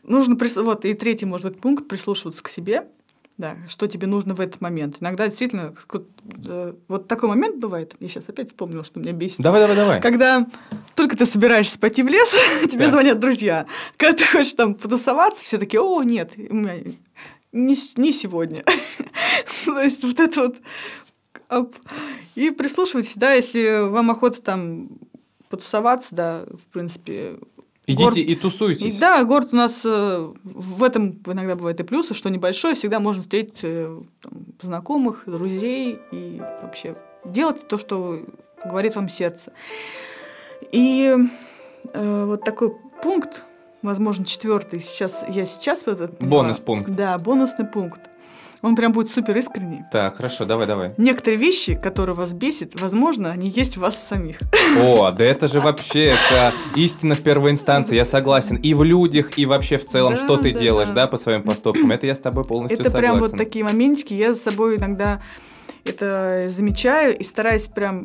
нужно 0.02 0.36
вот 0.56 0.84
и 0.84 0.94
третий 0.94 1.26
может 1.26 1.46
быть 1.46 1.60
пункт 1.60 1.88
прислушиваться 1.88 2.42
к 2.42 2.48
себе. 2.48 2.88
Да, 3.38 3.56
что 3.70 3.86
тебе 3.86 4.06
нужно 4.06 4.34
в 4.34 4.40
этот 4.40 4.60
момент. 4.60 4.98
Иногда 5.00 5.26
действительно 5.26 5.72
э, 6.44 6.74
вот 6.88 7.08
такой 7.08 7.30
момент 7.30 7.56
бывает. 7.56 7.94
Я 7.98 8.08
сейчас 8.10 8.28
опять 8.28 8.48
вспомнила, 8.48 8.84
что 8.84 9.00
меня 9.00 9.12
бесит. 9.12 9.40
Давай, 9.40 9.62
давай, 9.62 9.76
давай. 9.76 10.00
Когда 10.02 10.46
только 10.94 11.16
ты 11.16 11.24
собираешься 11.24 11.78
пойти 11.78 12.02
в 12.02 12.08
лес, 12.08 12.34
тебе 12.70 12.90
звонят 12.90 13.18
друзья. 13.18 13.64
Когда 13.96 14.18
ты 14.18 14.30
хочешь 14.30 14.52
там 14.52 14.74
потусоваться, 14.74 15.42
все 15.42 15.56
такие, 15.56 15.80
о, 15.80 16.02
нет, 16.02 16.34
у 16.36 16.54
меня 16.54 16.74
не, 17.52 17.76
не 17.96 18.12
сегодня. 18.12 18.64
То 19.64 19.80
есть 19.80 20.02
вот 20.04 20.20
это 20.20 20.40
вот... 20.42 20.56
оп. 21.48 21.74
И 22.34 22.50
прислушивайтесь, 22.50 23.16
да, 23.16 23.32
если 23.32 23.88
вам 23.88 24.10
охота 24.10 24.40
там 24.40 24.88
потусоваться, 25.48 26.14
да, 26.14 26.44
в 26.46 26.72
принципе... 26.72 27.38
Идите 27.86 28.04
город- 28.04 28.16
и 28.18 28.34
тусуйтесь. 28.36 28.94
И 28.94 29.00
да, 29.00 29.24
город 29.24 29.48
у 29.52 29.56
нас 29.56 29.82
э, 29.84 30.32
в 30.44 30.82
этом 30.84 31.20
иногда 31.26 31.56
бывает 31.56 31.80
и 31.80 31.82
плюсы, 31.82 32.14
что 32.14 32.28
небольшой, 32.28 32.74
всегда 32.74 33.00
можно 33.00 33.22
встретить 33.22 33.60
э, 33.62 34.00
там, 34.20 34.32
знакомых, 34.62 35.24
друзей 35.26 35.98
и 36.12 36.40
вообще 36.62 36.96
делать 37.24 37.66
то, 37.66 37.78
что 37.78 38.24
говорит 38.64 38.94
вам 38.94 39.08
сердце. 39.08 39.52
И 40.70 41.16
э, 41.92 42.24
вот 42.26 42.44
такой 42.44 42.76
пункт, 43.02 43.44
возможно, 43.82 44.24
четвертый, 44.24 44.80
сейчас 44.82 45.24
я 45.28 45.46
сейчас 45.46 45.84
вот 45.86 46.00
это 46.00 46.12
поняла. 46.12 46.42
Бонус-пункт. 46.42 46.90
Да, 46.90 47.18
бонусный 47.18 47.66
пункт. 47.66 48.00
Он 48.62 48.76
прям 48.76 48.92
будет 48.92 49.08
супер 49.10 49.38
искренний. 49.38 49.84
Так, 49.90 50.16
хорошо, 50.16 50.44
давай, 50.44 50.66
давай. 50.66 50.92
Некоторые 50.98 51.38
вещи, 51.38 51.76
которые 51.76 52.14
вас 52.14 52.34
бесит, 52.34 52.78
возможно, 52.78 53.30
они 53.30 53.48
есть 53.48 53.78
в 53.78 53.80
вас 53.80 54.06
самих. 54.06 54.36
О, 54.82 55.10
да 55.12 55.24
это 55.24 55.48
же 55.48 55.60
вообще, 55.60 56.08
это 56.14 56.52
истина 56.76 57.14
в 57.14 57.22
первой 57.22 57.52
инстанции, 57.52 57.96
я 57.96 58.04
согласен. 58.04 58.56
И 58.56 58.74
в 58.74 58.82
людях, 58.82 59.38
и 59.38 59.46
вообще 59.46 59.78
в 59.78 59.86
целом, 59.86 60.12
Да, 60.12 60.18
что 60.20 60.36
ты 60.36 60.52
да, 60.52 60.58
делаешь, 60.58 60.90
да. 60.90 60.94
да, 60.94 61.06
по 61.06 61.16
своим 61.16 61.42
поступкам. 61.42 61.90
Это 61.90 62.06
я 62.06 62.14
с 62.14 62.20
тобой 62.20 62.44
полностью 62.44 62.80
Это 62.80 62.90
согласен. 62.90 63.18
прям 63.18 63.30
вот 63.30 63.38
такие 63.38 63.64
моментики. 63.64 64.12
Я 64.12 64.34
за 64.34 64.40
собой 64.40 64.76
иногда 64.76 65.22
это 65.86 66.42
замечаю 66.48 67.16
и 67.16 67.24
стараюсь 67.24 67.62
прям 67.66 68.02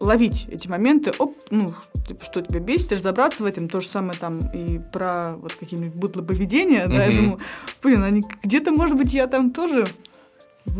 ловить 0.00 0.46
эти 0.48 0.66
моменты, 0.66 1.12
оп, 1.18 1.36
ну, 1.50 1.66
типа, 2.08 2.24
что 2.24 2.40
тебя 2.40 2.58
бесит, 2.60 2.92
разобраться 2.92 3.42
в 3.42 3.46
этом, 3.46 3.68
то 3.68 3.80
же 3.80 3.86
самое 3.86 4.18
там 4.18 4.38
и 4.38 4.78
про 4.78 5.36
вот 5.36 5.54
какие-нибудь 5.54 5.94
бытлоповедения, 5.94 6.86
да, 6.86 7.04
я 7.04 7.14
думаю, 7.14 7.38
блин, 7.82 8.02
они 8.02 8.22
где-то, 8.42 8.72
может 8.72 8.96
быть, 8.96 9.12
я 9.12 9.26
там 9.26 9.52
тоже 9.52 9.86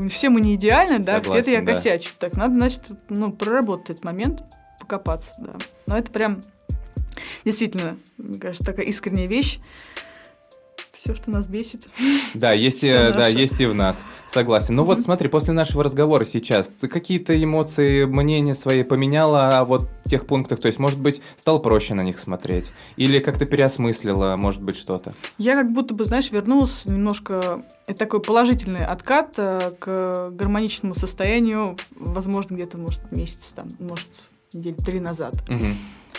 все 0.09 0.31
мы 0.31 0.41
не 0.41 0.55
идеальны, 0.55 0.99
да, 0.99 1.21
где-то 1.21 1.51
я 1.51 1.61
да. 1.61 1.75
косячу. 1.75 2.11
Так, 2.19 2.37
надо, 2.37 2.55
значит, 2.55 2.83
ну, 3.09 3.33
проработать 3.33 3.91
этот 3.91 4.05
момент, 4.05 4.43
покопаться, 4.79 5.31
да. 5.39 5.55
Но 5.87 5.99
это 5.99 6.11
прям 6.11 6.41
действительно, 7.45 7.97
мне 8.17 8.39
кажется, 8.39 8.65
такая 8.65 8.87
искренняя 8.87 9.27
вещь 9.27 9.59
все, 11.03 11.15
что 11.15 11.31
нас 11.31 11.49
бесит. 11.49 11.87
Да, 12.35 12.53
есть, 12.53 12.85
и, 12.85 12.91
да, 12.91 13.27
есть 13.27 13.61
и 13.61 13.67
в 13.67 13.75
нас. 13.75 14.05
Согласен. 14.27 14.75
Ну 14.75 14.85
вот 14.85 15.01
смотри, 15.01 15.29
после 15.29 15.53
нашего 15.53 15.83
разговора 15.83 16.25
сейчас, 16.25 16.71
ты 16.79 16.89
какие-то 16.89 17.43
эмоции, 17.43 18.05
мнения 18.05 18.55
свои 18.55 18.83
поменяла 18.83 19.61
о 19.61 19.65
вот 19.65 19.89
тех 20.05 20.27
пунктах? 20.27 20.61
То 20.61 20.67
есть, 20.67 20.79
может 20.79 21.01
быть, 21.01 21.23
стал 21.37 21.61
проще 21.61 21.95
на 21.95 22.03
них 22.03 22.19
смотреть? 22.19 22.73
Или 22.97 23.19
как-то 23.19 23.47
переосмыслила, 23.47 24.37
может 24.37 24.61
быть, 24.63 24.77
что-то? 24.77 25.15
Я 25.39 25.55
как 25.55 25.73
будто 25.73 25.95
бы, 25.95 26.05
знаешь, 26.05 26.31
вернулась 26.31 26.85
немножко... 26.85 27.65
Это 27.87 28.01
такой 28.01 28.21
положительный 28.21 28.85
откат 28.85 29.35
э, 29.39 29.73
к 29.79 30.31
гармоничному 30.31 30.95
состоянию, 30.95 31.77
возможно, 31.93 32.55
где-то, 32.55 32.77
может, 32.77 33.01
месяц, 33.11 33.49
там, 33.55 33.69
может, 33.79 34.09
недели 34.53 34.75
три 34.75 35.01
назад. 35.01 35.43
Угу. 35.49 35.67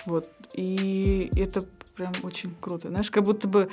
Вот. 0.08 0.32
И 0.56 1.30
это 1.36 1.62
прям 1.96 2.14
очень 2.24 2.54
круто. 2.60 2.90
Знаешь, 2.90 3.12
как 3.12 3.24
будто 3.24 3.48
бы 3.48 3.70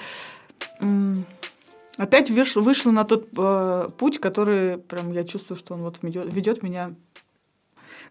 опять 1.99 2.31
выш, 2.31 2.57
вышла 2.57 2.91
на 2.91 3.05
тот 3.05 3.29
э, 3.37 3.89
путь, 3.99 4.21
который 4.21 4.79
прям 4.79 5.13
я 5.13 5.25
чувствую, 5.25 5.59
что 5.59 5.75
он 5.75 5.81
вот 5.81 5.99
ведет, 6.03 6.35
ведет 6.35 6.63
меня 6.63 6.91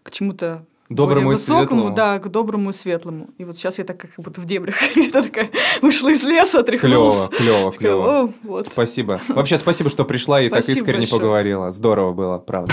к 0.02 0.10
чему-то 0.10 0.64
доброму 0.88 1.28
высокому, 1.28 1.62
и 1.62 1.66
светлому. 1.66 1.94
да, 1.94 2.18
к 2.18 2.28
доброму 2.28 2.70
и 2.70 2.72
светлому. 2.72 3.30
И 3.38 3.44
вот 3.44 3.56
сейчас 3.56 3.78
я 3.78 3.84
так 3.84 3.98
как 3.98 4.10
будто 4.18 4.40
в 4.40 4.44
дебрях 4.44 4.76
где-то 4.96 5.22
такая 5.22 5.50
вышла 5.82 6.10
из 6.10 6.22
леса, 6.22 6.60
отряхнулась. 6.60 7.28
Клево, 7.28 7.72
клево, 7.72 7.72
клево. 7.72 8.32
Вот. 8.42 8.66
Спасибо. 8.66 9.20
Вообще 9.28 9.56
спасибо, 9.56 9.90
что 9.90 10.04
пришла 10.04 10.40
и 10.40 10.48
спасибо 10.48 10.66
так 10.66 10.76
искренне 10.76 11.00
большое. 11.00 11.20
поговорила. 11.20 11.72
Здорово 11.72 12.12
было, 12.12 12.38
правда. 12.38 12.72